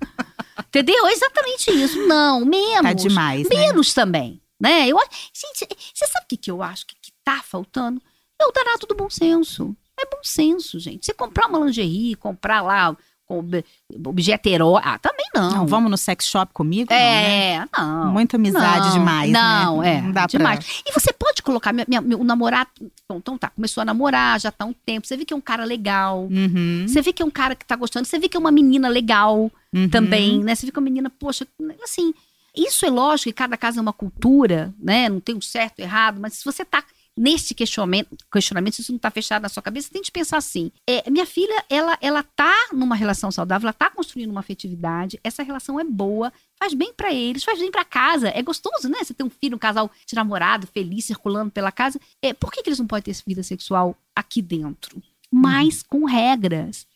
Entendeu? 0.69 1.07
É 1.07 1.13
exatamente 1.13 1.71
isso. 1.71 2.07
Não, 2.07 2.45
menos. 2.45 2.83
Tá 2.83 2.93
demais, 2.93 3.49
né? 3.49 3.57
Menos 3.57 3.95
também. 3.95 4.41
Né? 4.61 4.89
Eu, 4.89 4.99
gente, 5.33 5.69
você 5.95 6.07
sabe 6.07 6.25
o 6.25 6.29
que, 6.29 6.37
que 6.37 6.51
eu 6.51 6.63
acho 6.63 6.87
que, 6.87 6.95
que 7.01 7.13
tá 7.23 7.43
faltando? 7.45 8.01
É 8.41 8.47
o 8.47 8.53
danado 8.53 8.87
do 8.87 8.95
bom 8.95 9.09
senso. 9.11 9.77
É 9.99 10.05
bom 10.07 10.21
senso, 10.23 10.79
gente. 10.79 11.07
Você 11.07 11.15
comprar 11.15 11.47
uma 11.49 11.59
lingerie, 11.61 12.15
comprar 12.17 12.61
lá 12.63 12.97
com 13.27 13.41
ob- 13.41 13.65
objeto 14.07 14.47
erótico. 14.49 14.89
Ah, 14.89 14.99
também 14.99 15.27
não. 15.35 15.51
Não, 15.51 15.67
vamos 15.67 15.91
no 15.91 15.97
sex 15.97 16.27
shop 16.27 16.53
comigo? 16.53 16.89
Não, 16.91 16.97
né? 16.97 17.55
É, 17.55 17.65
não. 17.77 18.13
Muita 18.13 18.37
amizade 18.37 18.87
Não, 18.89 18.93
demais, 18.93 19.33
Não, 19.33 19.81
né? 19.81 19.97
é. 19.97 20.01
Não 20.03 20.13
dá 20.13 20.27
demais. 20.27 20.65
pra... 20.65 20.75
E 20.87 20.93
você 20.93 21.13
pode 21.13 21.43
colocar 21.43 21.73
minha, 21.73 21.85
minha- 21.89 22.01
meu 22.01 22.23
namorado. 22.23 22.71
Bom, 23.09 23.17
então 23.17 23.37
tá, 23.37 23.51
começou 23.51 23.81
a 23.81 23.85
namorar, 23.85 24.39
já 24.39 24.53
tá 24.53 24.65
um 24.65 24.73
tempo. 24.73 25.07
Você 25.07 25.17
vê 25.17 25.25
que 25.25 25.35
é 25.35 25.37
um 25.37 25.41
cara 25.41 25.65
legal. 25.65 26.29
Uhum, 26.31 26.85
Você 26.87 27.03
vê 27.03 27.13
que 27.13 27.21
é 27.23 27.27
um 27.27 27.31
cara 27.31 27.57
que 27.57 27.65
tá 27.67 27.75
gostando. 27.75 28.07
Você 28.07 28.19
vê 28.19 28.29
que 28.29 28.37
é 28.37 28.41
uma 28.41 28.53
menina 28.53 28.89
legal 28.89 29.51
uhum. 29.75 29.89
também, 29.89 30.45
né? 30.45 30.55
Você 30.55 30.67
vê 30.67 30.71
que 30.73 30.79
é 30.79 30.81
uma 30.81 30.85
menina, 30.85 31.11
poxa, 31.11 31.47
assim. 31.83 32.15
Isso 32.55 32.87
é 32.87 32.91
lógico 32.91 33.29
que 33.29 33.35
cada 33.35 33.55
casa 33.57 33.81
é 33.81 33.83
uma 33.83 33.93
cultura, 33.93 34.73
né? 34.79 35.09
Não 35.11 35.21
tem 35.21 35.35
um 35.35 35.41
certo 35.43 35.81
e 35.81 35.83
errado, 35.83 36.19
mas 36.21 36.35
se 36.35 36.45
você 36.45 36.65
tá 36.65 36.83
nesse 37.17 37.55
questionamento, 37.55 38.17
questionamento, 38.31 38.75
se 38.75 38.83
isso 38.83 38.93
não 38.93 38.99
tá 38.99 39.11
fechado 39.11 39.43
na 39.43 39.49
sua 39.49 39.63
cabeça, 39.63 39.89
tem 39.91 40.03
que 40.03 40.13
pensar 40.13 40.37
assim. 40.37 40.71
É, 40.87 41.09
minha 41.11 41.25
filha, 41.25 41.65
ela, 41.71 41.97
ela 42.01 42.23
tá 42.23 42.55
numa 42.73 42.95
relação 42.95 43.31
saudável, 43.31 43.67
ela 43.67 43.73
tá 43.73 43.89
construindo 43.89 44.31
uma 44.31 44.41
afetividade, 44.41 45.19
essa 45.25 45.43
relação 45.43 45.81
é 45.81 45.85
boa, 45.85 46.33
faz 46.59 46.75
bem 46.75 46.93
pra 46.93 47.13
eles, 47.13 47.43
faz 47.45 47.59
bem 47.59 47.71
pra 47.71 47.85
casa. 47.85 48.29
É 48.29 48.43
gostoso, 48.43 48.89
né? 48.89 48.99
Você 49.03 49.15
ter 49.15 49.25
um 49.25 49.31
filho, 49.31 49.57
um 49.57 49.59
casal 49.59 49.91
de 50.07 50.15
namorado, 50.15 50.67
feliz, 50.67 51.07
circulando 51.07 51.51
pela 51.51 51.73
casa. 51.73 51.99
É, 52.23 52.35
por 52.35 52.53
que, 52.53 52.63
que 52.63 52.69
eles 52.69 52.79
não 52.79 52.87
podem 52.87 53.15
ter 53.15 53.23
vida 53.27 53.43
sexual 53.43 53.97
aqui 54.15 54.43
dentro? 54.43 55.03
Mas 55.33 55.83
com 55.83 56.05
regras 56.05 56.87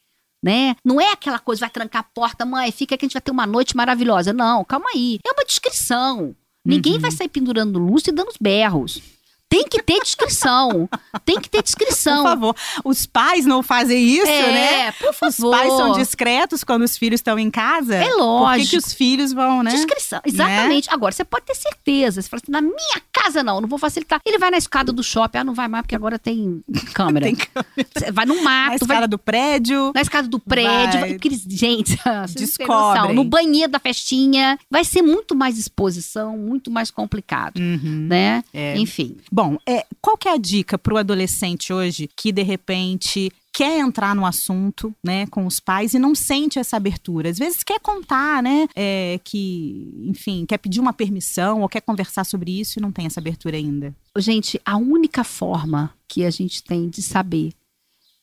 né? 0.42 0.74
Não 0.82 0.98
é 0.98 1.12
aquela 1.12 1.38
coisa, 1.38 1.60
vai 1.60 1.68
trancar 1.68 2.00
a 2.00 2.02
porta, 2.02 2.46
mãe, 2.46 2.72
fica 2.72 2.96
que 2.96 3.04
a 3.04 3.06
gente 3.06 3.12
vai 3.12 3.20
ter 3.20 3.30
uma 3.30 3.46
noite 3.46 3.76
maravilhosa. 3.76 4.32
Não, 4.32 4.64
calma 4.64 4.86
aí. 4.94 5.18
É 5.22 5.32
uma 5.32 5.44
descrição. 5.44 6.34
Ninguém 6.64 6.94
Uhum. 6.94 7.00
vai 7.00 7.10
sair 7.10 7.28
pendurando 7.28 7.78
luz 7.78 8.06
e 8.06 8.10
dando 8.12 8.28
os 8.28 8.38
berros. 8.40 9.02
Tem 9.50 9.64
que 9.64 9.82
ter 9.82 10.00
descrição. 10.00 10.88
Tem 11.24 11.38
que 11.40 11.50
ter 11.50 11.58
Por 11.58 11.64
descrição. 11.64 12.22
favor. 12.22 12.54
Os 12.84 13.04
pais 13.04 13.44
não 13.44 13.62
fazem 13.64 14.00
isso, 14.00 14.24
né? 14.26 14.86
é, 14.86 14.92
por 14.92 15.10
Os 15.10 15.16
favor. 15.36 15.50
pais 15.50 15.72
são 15.72 15.92
discretos 15.92 16.62
quando 16.64 16.82
os 16.84 16.96
filhos 16.96 17.18
estão 17.18 17.36
em 17.38 17.50
casa. 17.50 17.96
É 17.96 18.04
Por 18.04 18.10
que, 18.12 18.16
lógico. 18.20 18.70
que 18.70 18.76
os 18.78 18.92
filhos 18.92 19.32
vão, 19.32 19.62
né? 19.64 19.72
Descrição, 19.72 20.20
exatamente. 20.24 20.88
Agora, 20.90 21.12
você 21.12 21.24
pode 21.24 21.44
ter 21.46 21.56
certeza. 21.56 22.22
Você 22.22 22.28
fala 22.28 22.40
assim, 22.42 22.52
na 22.52 22.60
minha 22.62 23.02
casa 23.32 23.42
não, 23.42 23.60
não 23.60 23.68
vou 23.68 23.78
facilitar. 23.78 24.20
Ele 24.24 24.38
vai 24.38 24.50
na 24.50 24.56
escada 24.58 24.92
do 24.92 25.02
shopping, 25.02 25.38
ah, 25.38 25.44
não 25.44 25.54
vai 25.54 25.68
mais 25.68 25.82
porque 25.82 25.94
agora 25.94 26.18
tem 26.18 26.62
câmera. 26.94 27.26
Tem 27.26 27.34
câmera. 27.36 28.12
Vai 28.12 28.26
no 28.26 28.36
Na 28.36 28.42
mato, 28.42 28.86
vai 28.86 28.96
escada 28.96 29.08
do 29.08 29.18
prédio. 29.18 29.92
na 29.94 30.00
escada 30.00 30.28
do 30.28 30.38
prédio. 30.38 31.00
Vai. 31.00 31.18
Vai, 31.18 31.30
gente, 31.48 31.96
noção. 32.66 33.12
no 33.14 33.24
banheiro 33.24 33.70
da 33.70 33.78
festinha. 33.78 34.58
Vai 34.70 34.84
ser 34.84 35.02
muito 35.02 35.34
mais 35.34 35.58
exposição, 35.58 36.36
muito 36.36 36.70
mais 36.70 36.90
complicado, 36.90 37.58
Uhum. 37.58 38.06
né? 38.08 38.42
É. 38.52 38.76
Enfim. 38.78 39.16
Bom, 39.30 39.56
é, 39.66 39.86
qual 40.00 40.16
que 40.16 40.28
é 40.28 40.32
a 40.32 40.36
dica 40.36 40.76
pro 40.78 40.96
adolescente 40.96 41.72
hoje 41.72 42.08
que, 42.16 42.32
de 42.32 42.42
repente, 42.42 43.30
quer 43.52 43.78
entrar 43.78 44.14
no 44.14 44.24
assunto, 44.24 44.94
né, 45.04 45.26
com 45.26 45.46
os 45.46 45.60
pais 45.60 45.94
e 45.94 45.98
não 45.98 46.14
sente 46.14 46.58
essa 46.58 46.76
abertura. 46.76 47.30
Às 47.30 47.38
vezes 47.38 47.62
quer 47.62 47.80
contar, 47.80 48.42
né, 48.42 48.68
é, 48.74 49.20
que, 49.24 49.92
enfim, 50.06 50.46
quer 50.46 50.58
pedir 50.58 50.80
uma 50.80 50.92
permissão 50.92 51.62
ou 51.62 51.68
quer 51.68 51.80
conversar 51.80 52.24
sobre 52.24 52.58
isso 52.60 52.78
e 52.78 52.82
não 52.82 52.92
tem 52.92 53.06
essa 53.06 53.20
abertura 53.20 53.56
ainda. 53.56 53.94
Gente, 54.16 54.60
a 54.64 54.76
única 54.76 55.24
forma 55.24 55.92
que 56.08 56.24
a 56.24 56.30
gente 56.30 56.62
tem 56.62 56.88
de 56.88 57.02
saber 57.02 57.52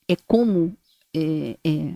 é 0.08 0.16
como 0.28 0.76
é, 1.14 1.58
é, 1.64 1.94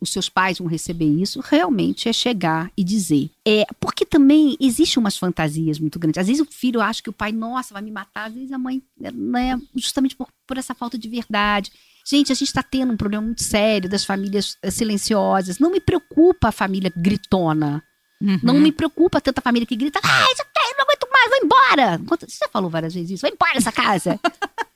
os 0.00 0.10
seus 0.10 0.28
pais 0.28 0.58
vão 0.58 0.66
receber 0.66 1.06
isso, 1.06 1.40
realmente 1.40 2.08
é 2.08 2.12
chegar 2.12 2.70
e 2.76 2.82
dizer. 2.82 3.30
É, 3.46 3.64
porque 3.78 4.04
também 4.04 4.56
existe 4.60 4.98
umas 4.98 5.16
fantasias 5.16 5.78
muito 5.78 5.98
grandes. 5.98 6.18
Às 6.18 6.26
vezes 6.26 6.42
o 6.46 6.50
filho 6.50 6.80
acha 6.80 7.02
que 7.02 7.10
o 7.10 7.12
pai, 7.12 7.32
nossa, 7.32 7.74
vai 7.74 7.82
me 7.82 7.90
matar. 7.90 8.28
Às 8.28 8.34
vezes 8.34 8.52
a 8.52 8.58
mãe, 8.58 8.82
né, 8.98 9.60
justamente 9.74 10.16
por, 10.16 10.28
por 10.46 10.58
essa 10.58 10.74
falta 10.74 10.96
de 10.96 11.08
verdade. 11.08 11.72
Gente, 12.06 12.30
a 12.30 12.34
gente 12.34 12.48
está 12.48 12.62
tendo 12.62 12.92
um 12.92 12.96
problema 12.96 13.24
muito 13.24 13.42
sério 13.42 13.88
das 13.88 14.04
famílias 14.04 14.58
eh, 14.62 14.70
silenciosas. 14.70 15.58
Não 15.58 15.70
me 15.70 15.80
preocupa 15.80 16.48
a 16.48 16.52
família 16.52 16.92
gritona. 16.94 17.82
Uhum. 18.20 18.40
Não 18.42 18.54
me 18.54 18.70
preocupa 18.70 19.20
tanta 19.20 19.40
família 19.40 19.66
que 19.66 19.76
grita, 19.76 20.00
ah, 20.02 20.32
isso 20.32 20.42
aqui, 20.42 20.74
não 20.76 20.84
aguento 20.84 21.08
mais, 21.10 21.30
vai 21.30 21.40
embora. 21.42 22.00
Você 22.06 22.38
já 22.40 22.48
falou 22.48 22.70
várias 22.70 22.94
vezes 22.94 23.10
isso, 23.12 23.22
vai 23.22 23.30
embora 23.30 23.54
dessa 23.54 23.72
casa. 23.72 24.20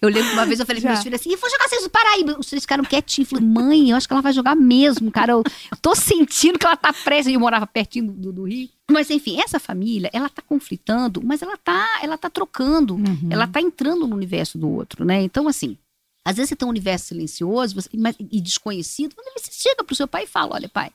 Eu 0.00 0.08
lembro 0.08 0.32
uma 0.32 0.46
vez 0.46 0.60
eu 0.60 0.66
falei 0.66 0.80
para 0.80 0.92
meus 0.92 1.02
filhos 1.02 1.20
assim: 1.20 1.32
eu 1.32 1.38
vou 1.38 1.50
jogar 1.50 1.68
vocês 1.68 1.82
no 1.82 1.90
Paraíba. 1.90 2.38
Os 2.38 2.46
três 2.46 2.62
ficaram 2.62 2.84
quietinhos. 2.84 3.30
Eu 3.30 3.38
falei, 3.38 3.52
mãe, 3.52 3.90
eu 3.90 3.96
acho 3.96 4.06
que 4.06 4.12
ela 4.12 4.22
vai 4.22 4.32
jogar 4.32 4.54
mesmo, 4.54 5.10
cara. 5.10 5.32
Eu, 5.32 5.42
eu 5.70 5.76
tô 5.82 5.94
sentindo 5.94 6.58
que 6.58 6.64
ela 6.64 6.76
tá 6.76 6.92
presa. 6.92 7.30
E 7.30 7.34
eu 7.34 7.40
morava 7.40 7.66
pertinho 7.66 8.12
do, 8.12 8.32
do, 8.32 8.44
Rio. 8.44 8.68
Mas, 8.90 9.10
enfim, 9.10 9.40
essa 9.40 9.58
família, 9.58 10.08
ela 10.12 10.28
tá 10.28 10.40
conflitando, 10.40 11.20
mas 11.22 11.42
ela 11.42 11.56
tá, 11.56 11.84
ela 12.00 12.16
tá 12.16 12.30
trocando. 12.30 12.94
Uhum. 12.94 13.28
Ela 13.28 13.46
tá 13.46 13.60
entrando 13.60 14.06
no 14.06 14.14
universo 14.14 14.56
do 14.56 14.70
outro, 14.70 15.04
né? 15.04 15.20
Então, 15.22 15.48
assim, 15.48 15.76
às 16.26 16.36
vezes 16.36 16.50
você 16.50 16.56
tem 16.56 16.66
um 16.66 16.70
universo 16.70 17.06
silencioso 17.06 17.74
você, 17.74 17.88
mas, 17.94 18.16
e 18.18 18.40
desconhecido, 18.40 19.14
você 19.36 19.50
chega 19.52 19.84
pro 19.84 19.94
seu 19.94 20.08
pai 20.08 20.24
e 20.24 20.26
fala: 20.26 20.54
olha, 20.54 20.68
pai. 20.68 20.90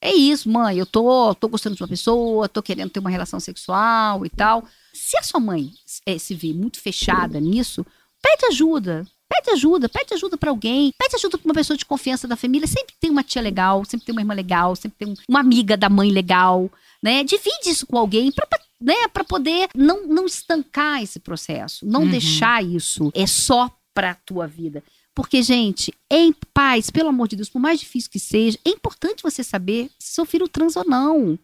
É 0.00 0.14
isso, 0.14 0.48
mãe. 0.48 0.78
Eu 0.78 0.86
tô, 0.86 1.34
tô 1.34 1.48
gostando 1.48 1.74
de 1.74 1.82
uma 1.82 1.88
pessoa, 1.88 2.48
tô 2.48 2.62
querendo 2.62 2.88
ter 2.88 3.00
uma 3.00 3.10
relação 3.10 3.40
sexual 3.40 4.24
e 4.24 4.30
tal. 4.30 4.64
Se 4.94 5.18
a 5.18 5.24
sua 5.24 5.40
mãe 5.40 5.72
é, 6.06 6.16
se 6.16 6.36
vê 6.36 6.52
muito 6.54 6.80
fechada 6.80 7.40
nisso, 7.40 7.84
Pede 8.22 8.46
ajuda. 8.46 9.06
Pede 9.28 9.50
ajuda, 9.50 9.88
pede 9.90 10.14
ajuda 10.14 10.38
para 10.38 10.50
alguém, 10.50 10.90
pede 10.98 11.14
ajuda 11.14 11.36
para 11.36 11.44
uma 11.44 11.54
pessoa 11.54 11.76
de 11.76 11.84
confiança 11.84 12.26
da 12.26 12.34
família. 12.34 12.66
Sempre 12.66 12.94
tem 12.98 13.10
uma 13.10 13.22
tia 13.22 13.42
legal, 13.42 13.84
sempre 13.84 14.06
tem 14.06 14.14
uma 14.14 14.22
irmã 14.22 14.32
legal, 14.32 14.74
sempre 14.74 14.96
tem 14.98 15.14
uma 15.28 15.40
amiga 15.40 15.76
da 15.76 15.90
mãe 15.90 16.10
legal, 16.10 16.70
né? 17.02 17.22
Divide 17.22 17.68
isso 17.68 17.86
com 17.86 17.98
alguém 17.98 18.32
para 18.32 18.46
né, 18.80 19.08
para 19.12 19.24
poder 19.24 19.68
não, 19.74 20.06
não 20.06 20.24
estancar 20.24 21.02
esse 21.02 21.18
processo, 21.18 21.84
não 21.84 22.02
uhum. 22.02 22.10
deixar 22.10 22.64
isso 22.64 23.10
é 23.12 23.26
só 23.26 23.68
para 23.98 24.14
tua 24.14 24.46
vida. 24.46 24.80
Porque, 25.12 25.42
gente, 25.42 25.92
em 26.08 26.32
paz, 26.54 26.88
pelo 26.88 27.08
amor 27.08 27.26
de 27.26 27.34
Deus, 27.34 27.48
por 27.48 27.58
mais 27.58 27.80
difícil 27.80 28.08
que 28.08 28.20
seja, 28.20 28.56
é 28.64 28.70
importante 28.70 29.24
você 29.24 29.42
saber 29.42 29.90
se 29.98 30.14
seu 30.14 30.24
filho 30.24 30.46
trans 30.46 30.76
ou 30.76 30.84
não. 30.84 31.36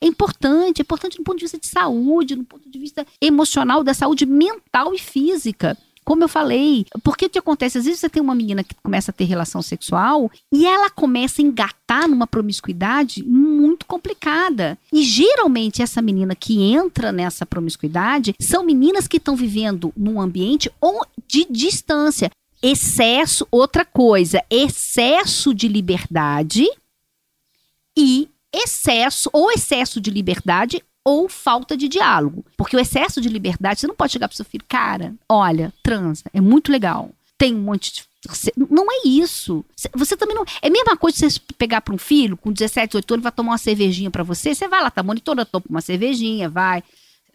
É 0.00 0.06
importante, 0.06 0.80
é 0.80 0.82
importante 0.82 1.18
no 1.18 1.24
ponto 1.24 1.38
de 1.38 1.46
vista 1.46 1.58
de 1.58 1.66
saúde, 1.66 2.36
no 2.36 2.44
ponto 2.44 2.70
de 2.70 2.78
vista 2.78 3.04
emocional, 3.20 3.82
da 3.82 3.92
saúde 3.92 4.24
mental 4.24 4.94
e 4.94 4.98
física. 5.00 5.76
Como 6.06 6.22
eu 6.22 6.28
falei, 6.28 6.86
porque 7.02 7.26
o 7.26 7.28
que 7.28 7.40
acontece? 7.40 7.78
Às 7.78 7.84
vezes 7.84 7.98
você 7.98 8.08
tem 8.08 8.22
uma 8.22 8.34
menina 8.34 8.62
que 8.62 8.76
começa 8.76 9.10
a 9.10 9.14
ter 9.14 9.24
relação 9.24 9.60
sexual 9.60 10.30
e 10.52 10.64
ela 10.64 10.88
começa 10.88 11.42
a 11.42 11.44
engatar 11.44 12.08
numa 12.08 12.28
promiscuidade 12.28 13.24
muito 13.24 13.84
complicada. 13.86 14.78
E 14.92 15.02
geralmente 15.02 15.82
essa 15.82 16.00
menina 16.00 16.36
que 16.36 16.62
entra 16.62 17.10
nessa 17.10 17.44
promiscuidade 17.44 18.36
são 18.38 18.64
meninas 18.64 19.08
que 19.08 19.16
estão 19.16 19.34
vivendo 19.34 19.92
num 19.96 20.20
ambiente 20.20 20.70
de 21.26 21.44
distância. 21.50 22.30
Excesso, 22.62 23.44
outra 23.50 23.84
coisa, 23.84 24.40
excesso 24.48 25.52
de 25.52 25.66
liberdade 25.66 26.64
e 27.98 28.28
excesso 28.54 29.28
ou 29.32 29.50
excesso 29.50 30.00
de 30.00 30.10
liberdade 30.12 30.80
ou 31.06 31.28
falta 31.28 31.76
de 31.76 31.86
diálogo. 31.86 32.44
Porque 32.56 32.76
o 32.76 32.80
excesso 32.80 33.20
de 33.20 33.28
liberdade, 33.28 33.78
você 33.78 33.86
não 33.86 33.94
pode 33.94 34.12
chegar 34.12 34.26
pro 34.26 34.36
seu 34.36 34.44
filho, 34.44 34.64
cara, 34.66 35.14
olha, 35.28 35.72
transa, 35.80 36.24
é 36.34 36.40
muito 36.40 36.72
legal. 36.72 37.12
Tem 37.38 37.54
um 37.54 37.60
monte 37.60 37.92
de. 37.92 38.04
Não 38.56 38.90
é 38.90 39.06
isso. 39.06 39.64
Você 39.94 40.16
também 40.16 40.34
não. 40.34 40.44
É 40.60 40.66
a 40.66 40.70
mesma 40.70 40.96
coisa 40.96 41.30
você 41.30 41.38
pegar 41.56 41.80
para 41.80 41.94
um 41.94 41.98
filho 41.98 42.36
com 42.36 42.50
17, 42.50 42.88
18 42.88 43.14
anos, 43.14 43.22
vai 43.22 43.30
tomar 43.30 43.52
uma 43.52 43.58
cervejinha 43.58 44.10
para 44.10 44.24
você. 44.24 44.52
Você 44.52 44.66
vai 44.66 44.82
lá, 44.82 44.90
tá 44.90 45.02
monitorando, 45.02 45.46
toma 45.46 45.64
uma 45.68 45.80
cervejinha, 45.80 46.48
vai. 46.48 46.82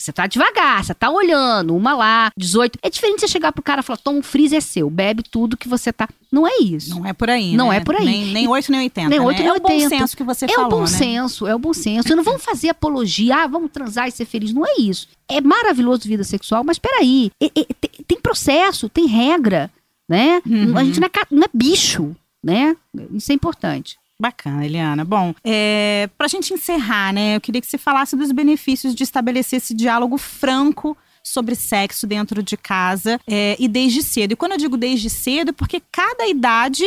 Você 0.02 0.12
tá 0.12 0.26
devagar, 0.26 0.84
você 0.84 0.96
tá 0.96 1.12
olhando, 1.12 1.76
uma 1.76 1.94
lá, 1.94 2.32
18. 2.36 2.80
É 2.82 2.90
diferente 2.90 3.20
você 3.22 3.28
chegar 3.28 3.52
pro 3.52 3.62
cara 3.62 3.82
e 3.82 3.84
falar: 3.84 3.98
toma 3.98 4.18
um 4.18 4.24
freezer 4.24 4.58
é 4.58 4.62
seu, 4.62 4.90
bebe 4.90 5.22
tudo 5.22 5.56
que 5.56 5.68
você 5.68 5.94
tá. 5.94 6.10
Não 6.32 6.48
é 6.48 6.58
isso. 6.60 6.90
Não 6.90 7.06
é 7.06 7.14
por 7.14 7.30
aí. 7.30 7.56
Não 7.56 7.70
né? 7.70 7.78
é 7.78 7.80
por 7.82 7.96
aí. 7.96 8.06
Nem, 8.06 8.26
nem 8.26 8.48
8, 8.48 8.72
nem 8.72 8.82
80. 8.82 9.10
Nem 9.10 9.20
8, 9.20 9.38
né? 9.38 9.44
nem 9.44 9.48
é 9.48 9.54
80. 9.54 9.68
o 9.68 9.70
bom 9.70 9.90
senso 9.90 10.18
que 10.18 10.24
você 10.24 10.46
é 10.46 10.48
falou. 10.48 10.64
É 10.64 10.68
o 10.68 10.70
bom 10.70 10.82
né? 10.82 10.88
senso, 10.88 11.48
é 11.48 11.56
o 11.56 11.60
bom 11.60 11.74
senso. 11.74 12.16
não 12.16 12.24
vamos 12.24 12.44
fazer 12.44 12.70
apologia, 12.70 13.44
ah, 13.44 13.48
vamos 13.48 13.70
transar 13.72 14.08
e 14.08 14.12
ser 14.12 14.26
feliz. 14.26 14.52
Não 14.52 14.66
é 14.66 14.74
isso. 14.80 15.08
É 15.30 15.40
maravilhoso 15.40 16.08
vida 16.08 16.24
sexual, 16.24 16.64
mas 16.64 16.80
peraí. 16.80 17.32
É, 17.40 17.46
é, 17.46 17.66
tem, 17.80 17.92
tem 18.08 18.20
processo, 18.20 18.90
tem 18.90 19.06
regra, 19.06 19.70
né? 20.10 20.42
Uhum. 20.46 20.78
A 20.78 20.84
gente 20.84 21.00
não 21.00 21.08
é, 21.08 21.12
não 21.30 21.44
é 21.44 21.50
bicho, 21.54 22.16
né? 22.44 22.76
Isso 23.14 23.32
é 23.32 23.36
importante. 23.36 24.01
Bacana, 24.22 24.64
Eliana. 24.64 25.04
Bom, 25.04 25.34
é, 25.44 26.08
para 26.16 26.26
a 26.26 26.30
gente 26.30 26.54
encerrar, 26.54 27.12
né, 27.12 27.36
eu 27.36 27.42
queria 27.42 27.60
que 27.60 27.66
você 27.66 27.78
falasse 27.78 28.16
dos 28.16 28.32
benefícios 28.32 28.94
de 28.94 29.04
estabelecer 29.04 29.58
esse 29.58 29.74
diálogo 29.74 30.16
franco 30.16 30.96
sobre 31.24 31.56
sexo 31.56 32.06
dentro 32.06 32.44
de 32.44 32.56
casa 32.56 33.20
é, 33.28 33.56
e 33.60 33.68
desde 33.68 34.04
cedo. 34.04 34.34
E 34.34 34.36
quando 34.36 34.52
eu 34.52 34.60
digo 34.60 34.78
desde 34.78 35.10
cedo, 35.10 35.50
é 35.50 35.54
porque 35.54 35.82
cada 35.92 36.28
idade 36.28 36.86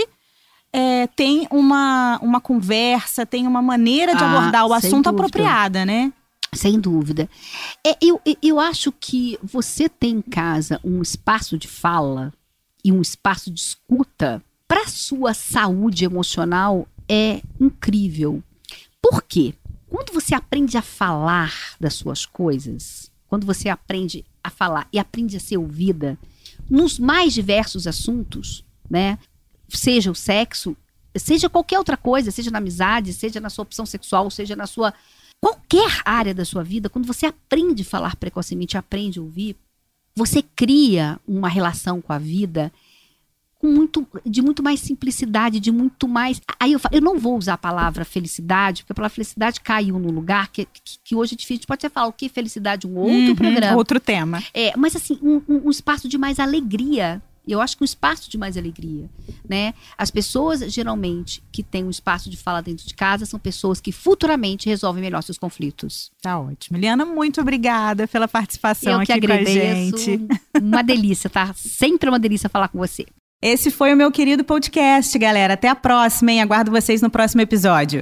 é, 0.73 1.09
tem 1.09 1.49
uma, 1.51 2.21
uma 2.23 2.41
conversa, 2.41 3.27
tem 3.27 3.49
uma 3.49 3.61
maneira 3.61 4.15
de 4.15 4.23
ah, 4.23 4.31
abordar 4.31 4.67
o 4.67 4.73
assunto 4.73 5.11
dúvida. 5.11 5.11
apropriada, 5.11 5.85
né? 5.85 6.13
Sem 6.53 6.79
dúvida. 6.79 7.29
É, 7.85 7.97
eu, 8.01 8.21
eu 8.41 8.61
acho 8.61 8.93
que 8.93 9.37
você 9.43 9.89
tem 9.89 10.19
em 10.19 10.23
casa 10.23 10.79
um 10.85 11.03
espaço 11.03 11.59
de 11.59 11.67
fala 11.67 12.33
e 12.85 12.93
um 12.93 13.03
espaço 13.03 13.51
de 13.51 13.59
escuta 13.59 14.41
para 14.69 14.87
sua 14.87 15.35
saúde 15.35 16.05
emocional 16.05 16.87
é 17.09 17.43
incrível. 17.61 18.43
Por 19.01 19.23
quê? 19.23 19.55
Quando 19.89 20.13
você 20.13 20.35
aprende 20.35 20.77
a 20.77 20.83
falar 20.83 21.77
das 21.79 21.95
suas 21.95 22.27
coisas, 22.27 23.11
quando 23.29 23.47
você 23.47 23.69
aprende 23.69 24.25
a 24.43 24.51
falar 24.51 24.89
e 24.93 24.99
aprende 24.99 25.37
a 25.37 25.41
ser 25.41 25.57
ouvida 25.57 26.19
nos 26.69 26.99
mais 26.99 27.33
diversos 27.33 27.87
assuntos, 27.87 28.65
né? 28.89 29.19
Seja 29.69 30.11
o 30.11 30.15
sexo, 30.15 30.77
seja 31.17 31.49
qualquer 31.49 31.79
outra 31.79 31.97
coisa, 31.97 32.31
seja 32.31 32.51
na 32.51 32.59
amizade, 32.59 33.13
seja 33.13 33.41
na 33.41 33.51
sua 33.51 33.63
opção 33.63 33.87
sexual, 33.87 34.31
seja 34.31 34.57
na 34.57 34.67
sua 34.67 34.93
qualquer 35.41 36.01
área 36.05 36.35
da 36.35 36.45
sua 36.45 36.65
vida, 36.65 36.89
quando 36.89 37.07
você 37.07 37.27
aprende 37.27 37.83
a 37.83 37.85
falar 37.85 38.17
precocemente, 38.17 38.79
aprende 38.79 39.19
a 39.19 39.23
ouvir, 39.23 39.57
você 40.17 40.43
cria 40.43 41.21
uma 41.27 41.49
relação 41.49 42.01
com 42.01 42.13
a 42.13 42.19
vida 42.19 42.73
com 43.65 43.69
muito, 43.69 44.07
de 44.27 44.43
muito 44.43 44.63
mais 44.63 44.79
simplicidade, 44.79 45.59
de 45.59 45.73
muito 45.73 46.07
mais. 46.07 46.39
Aí 46.61 46.75
eu 46.75 46.79
falo, 46.79 46.95
eu 46.95 47.01
não 47.01 47.19
vou 47.19 47.39
usar 47.39 47.55
a 47.55 47.59
palavra 47.59 48.05
felicidade, 48.05 48.83
porque 48.83 48.93
a 48.93 48.95
palavra 48.95 49.15
felicidade 49.15 49.59
caiu 49.63 49.99
no 49.99 50.11
lugar 50.11 50.49
que, 50.49 50.67
que, 50.67 50.99
que 51.03 51.17
hoje 51.17 51.33
é 51.33 51.37
difícil. 51.37 51.55
A 51.55 51.57
gente 51.57 51.67
pode 51.67 51.87
até 51.87 51.89
falar 51.89 52.09
o 52.09 52.13
que 52.13 52.29
felicidade, 52.29 52.87
um 52.87 52.99
outro 52.99 53.29
uhum, 53.29 53.35
programa. 53.35 53.77
Outro 53.79 53.99
tema. 53.99 54.43
É, 54.53 54.77
mas 54.77 54.95
assim, 54.95 55.19
um, 55.23 55.41
um, 55.49 55.69
um 55.69 55.71
espaço 55.71 56.07
de 56.07 56.19
mais 56.19 56.39
alegria 56.39 57.23
eu 57.47 57.61
acho 57.61 57.77
que 57.77 57.83
um 57.83 57.85
espaço 57.85 58.31
de 58.31 58.39
mais 58.39 58.57
alegria, 58.57 59.07
né? 59.47 59.75
As 59.99 60.11
pessoas 60.11 60.61
geralmente 60.73 61.43
que 61.53 61.63
têm 61.63 61.85
um 61.85 61.91
espaço 61.91 62.31
de 62.31 62.39
fala 62.39 62.63
dentro 62.63 62.87
de 62.87 62.95
casa 62.95 63.27
são 63.27 63.39
pessoas 63.39 63.83
que 63.83 63.93
futuramente 63.93 64.67
resolvem 64.67 65.03
melhor 65.03 65.23
seus 65.23 65.37
conflitos. 65.37 66.11
Tá 66.23 66.39
ótimo. 66.39 66.79
Eliana, 66.79 67.05
muito 67.05 67.43
obrigada 67.43 68.09
pela 68.09 68.27
participação 68.27 68.95
Eu 68.95 69.01
aqui 69.01 69.07
que 69.09 69.13
agradeço. 69.13 69.91
com 69.91 70.01
a 70.01 70.05
gente. 70.05 70.29
Uma 70.59 70.83
delícia, 70.83 71.29
tá? 71.29 71.53
Sempre 71.55 72.09
uma 72.09 72.19
delícia 72.19 72.49
falar 72.49 72.69
com 72.69 72.79
você. 72.79 73.05
Esse 73.43 73.71
foi 73.71 73.93
o 73.93 73.97
meu 73.97 74.11
querido 74.11 74.43
podcast, 74.45 75.19
galera. 75.19 75.55
Até 75.55 75.69
a 75.69 75.75
próxima, 75.75 76.33
hein? 76.33 76.41
Aguardo 76.41 76.71
vocês 76.71 77.03
no 77.03 77.11
próximo 77.11 77.43
episódio. 77.43 78.01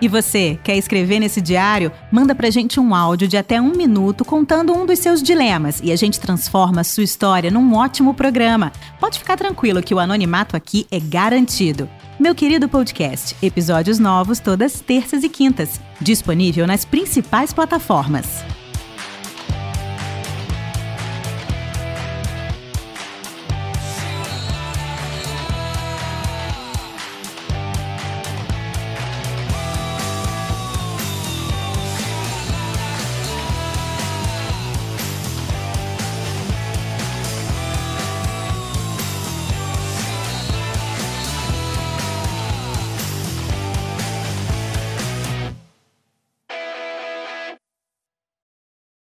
E 0.00 0.08
você, 0.08 0.58
quer 0.62 0.76
escrever 0.76 1.18
nesse 1.20 1.40
diário? 1.40 1.90
Manda 2.12 2.34
pra 2.34 2.50
gente 2.50 2.78
um 2.78 2.94
áudio 2.94 3.26
de 3.26 3.36
até 3.36 3.60
um 3.60 3.72
minuto 3.72 4.26
contando 4.26 4.74
um 4.74 4.84
dos 4.84 4.98
seus 4.98 5.22
dilemas 5.22 5.80
e 5.82 5.90
a 5.90 5.96
gente 5.96 6.20
transforma 6.20 6.82
a 6.82 6.84
sua 6.84 7.02
história 7.02 7.50
num 7.50 7.74
ótimo 7.74 8.12
programa. 8.12 8.72
Pode 9.00 9.18
ficar 9.18 9.38
tranquilo 9.38 9.82
que 9.82 9.94
o 9.94 9.98
anonimato 9.98 10.54
aqui 10.54 10.86
é 10.90 11.00
garantido. 11.00 11.88
Meu 12.20 12.34
querido 12.34 12.68
podcast, 12.68 13.34
episódios 13.40 13.98
novos 13.98 14.38
todas 14.38 14.80
terças 14.80 15.22
e 15.24 15.30
quintas, 15.30 15.80
disponível 16.00 16.66
nas 16.66 16.84
principais 16.84 17.54
plataformas. 17.54 18.44